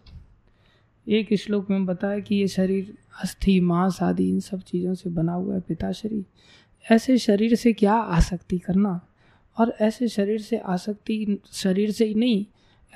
एक 1.08 1.34
श्लोक 1.34 1.70
में 1.70 1.86
बताया 1.86 2.18
कि 2.18 2.34
ये 2.34 2.48
शरीर, 2.48 2.98
अस्थि, 3.22 3.60
मांस 3.60 4.02
आदि 4.02 4.28
इन 4.28 4.40
सब 4.40 4.60
चीज़ों 4.60 4.94
से 4.94 5.10
बना 5.10 5.32
हुआ 5.32 5.54
है 5.54 5.60
पिता 5.60 5.92
शरीर 5.92 6.24
ऐसे 6.90 7.18
शरीर 7.18 7.54
से 7.54 7.72
क्या 7.72 7.94
आसक्ति 7.94 8.58
करना? 8.58 9.06
और 9.60 9.74
ऐसे 9.80 10.08
शरीर 10.08 10.40
से 10.40 10.58
आसक्ति 10.58 11.42
शरीर 11.52 11.90
से 11.90 12.04
ही 12.04 12.14
नहीं, 12.14 12.46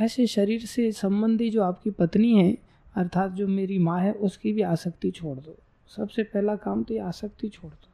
ऐसे 0.01 0.27
शरीर 0.27 0.67
से 0.67 0.93
संबंधी 0.93 1.51
जो 1.51 1.63
आपकी 1.63 1.91
पत्नी 1.91 2.37
है, 2.37 2.59
अर्थात 2.95 3.31
जो 3.31 3.49
मेरी 3.49 3.79
माँ 3.79 4.01
है, 4.01 4.13
उसकी 4.13 4.53
भी 4.53 4.63
आसक्ति 4.63 5.11
छोड़ 5.11 5.39
दो। 5.39 5.59
सबसे 5.97 6.23
पहला 6.23 6.57
काम 6.57 6.83
तो 6.83 6.95
ये 6.95 7.01
आसक्ति 7.01 7.49
छोड़ 7.49 7.73
दो। 7.73 7.89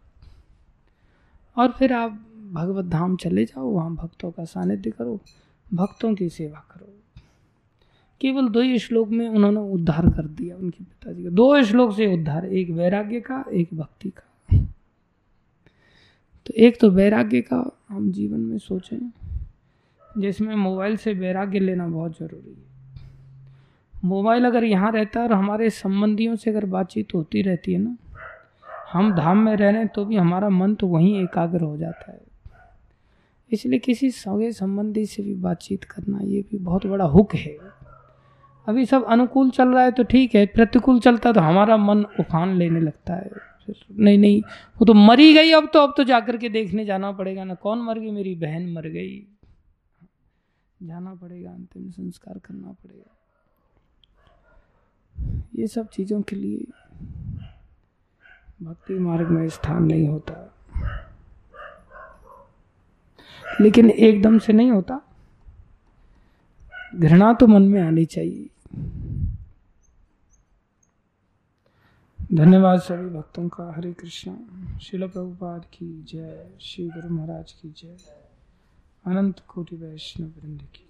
और 1.63 1.73
फिर 1.73 1.93
आप 1.93 2.11
भगवत 2.53 2.85
धाम 2.85 3.17
चले 3.17 3.45
जाओ, 3.45 3.71
वहाँ 3.71 3.95
भक्तों 3.95 4.31
का 4.31 4.45
सानिध्य 4.45 4.91
करो, 4.91 5.21
भक्तों 5.75 6.15
की 6.15 6.29
सेवा 6.29 6.69
करो। 6.71 6.93
केवल 8.21 8.49
दो 8.49 8.61
ही 8.61 8.79
श्लोक 8.79 9.09
में 9.09 9.29
उन्होंने 9.29 9.61
उद्धार 9.73 10.09
कर 10.11 10.27
दिया 10.27 10.57
उनके 10.57 10.85
पिताजी 10.85 11.25
का। 11.25 11.31
दो 11.31 11.63
श्लोक 11.63 11.95
से 11.97 12.07
उद्धार, 12.15 12.47
एक 12.47 12.71
वैराग्य 12.71 13.21
का, 13.21 13.45
एक 13.53 13.75
भक्ति 13.75 14.11
का। 14.11 14.23
तो 16.47 16.55
एक 16.55 16.81
तो 16.81 16.91
वैराग्य 16.91 17.41
का 17.41 17.63
हम 17.89 18.11
जीवन 18.13 18.41
में 18.41 18.59
सोचें, 18.59 19.11
जिसमें 20.19 20.55
मोबाइल 20.55 20.97
से 20.97 21.13
वैराग्य 21.13 21.59
लेना 21.59 21.87
बहुत 21.89 22.19
ज़रूरी 22.19 22.51
है। 22.51 22.65
मोबाइल 24.05 24.45
अगर 24.45 24.65
यहाँ 24.65 24.93
रहता 24.93 25.21
है 25.21 25.27
और 25.27 25.33
हमारे 25.33 25.71
संबंधियों 25.71 26.37
से 26.37 26.51
अगर 26.51 26.65
बातचीत 26.65 27.15
होती 27.15 27.43
रहती 27.43 27.73
है 27.73 27.79
ना, 27.79 27.97
हम 28.93 29.13
धाम 29.15 29.39
में 29.39 29.57
रह 29.57 29.71
रहे 29.71 29.79
हैं 29.79 29.89
तो 29.89 30.05
भी 30.05 30.17
हमारा 30.17 30.49
मन 30.49 30.75
तो 30.75 30.87
वहीं 30.87 31.23
एकाग्र 31.23 31.61
हो 31.61 31.77
जाता 31.77 32.13
है। 32.13 32.21
इसलिए 33.51 33.79
किसी 33.79 34.11
सगे 34.11 34.53
संबंधी 34.53 35.05
से 35.07 35.23
भी 35.23 35.35
बातचीत 35.35 35.85
करना 35.85 36.21
ये 36.23 36.41
भी 36.43 36.59
बहुत 36.59 36.87
बड़ा 36.87 37.05
हुक 37.05 37.35
है। 37.35 37.57
अभी 38.67 38.85
सब 38.87 39.05
अनुकूल 39.05 39.51
चल 39.51 39.69
रहा 39.69 39.83
है 39.83 39.93
तो 39.93 40.05
ठीक 40.05 40.35
है, 40.35 40.47
प्रतिकूल 40.47 41.01
चलता 41.01 41.33
तो 41.33 41.41
हमारा 41.41 41.77
मन 41.77 42.05
उफान 42.21 42.55
लेने 42.55 42.81
लगता 42.81 43.15
है। 43.15 43.31
फिर 43.67 43.77
नहीं 43.99 44.19
नहीं, 44.19 44.43
वो 44.79 44.85
तो 44.85 44.95
मरी 44.95 45.33
गई 45.35 45.53
अब 45.53 45.71
तो 45.73 45.81
अब 45.81 45.95
तो 45.97 46.05
जाकर 46.05 46.37
के 46.37 46.49
देखने 46.49 46.85
जाना 46.85 47.13
पड़ेगा 47.13 47.45
ना। 47.45 47.55
कौन 47.55 47.79
मर 47.79 47.99
गई? 47.99 48.11
मेरी 48.11 48.35
बहन 48.35 48.73
मर 48.73 48.89
गई। 48.89 49.27
जाना 50.83 51.15
पड़ेगा, 51.15 51.51
अंतिम 51.51 51.91
संस्कार 51.91 52.39
करना 52.39 52.73
पड़ेगा। 52.73 53.13
ये 55.57 55.67
सब 55.67 55.89
चीज़ों 55.89 56.23
के 56.23 56.37
लिए 56.37 56.67
भक्ति 58.63 58.95
मार्ग 58.95 59.29
में 59.29 59.49
स्थान 59.49 59.85
नहीं 59.85 60.09
होता। 60.09 60.53
लेकिन 63.61 63.91
एकदम 63.91 64.39
से 64.39 64.53
नहीं 64.53 64.71
होता। 64.71 65.01
घृणा 66.95 67.33
तो 67.33 67.47
मन 67.47 67.63
में 67.63 67.81
आनी 67.83 68.05
चाहिए। 68.05 68.49
धन्यवाद 72.33 72.81
सभी 72.81 73.19
भक्तों 73.19 73.49
का। 73.49 73.75
हरे 73.77 73.93
कृष्ण। 73.93 74.37
शिल 74.79 75.09
प्रभुपाद 75.09 75.65
की 75.65 76.03
जय। 76.03 76.59
श्री 76.61 76.89
गुरु 76.89 77.09
महाराज 77.09 77.53
की 77.53 77.71
जय। 77.71 77.97
अनंत 79.07 79.43
कोटि 79.49 79.77
वैष्णव 79.77 80.29
वृंद 80.29 80.63
की 80.63 80.86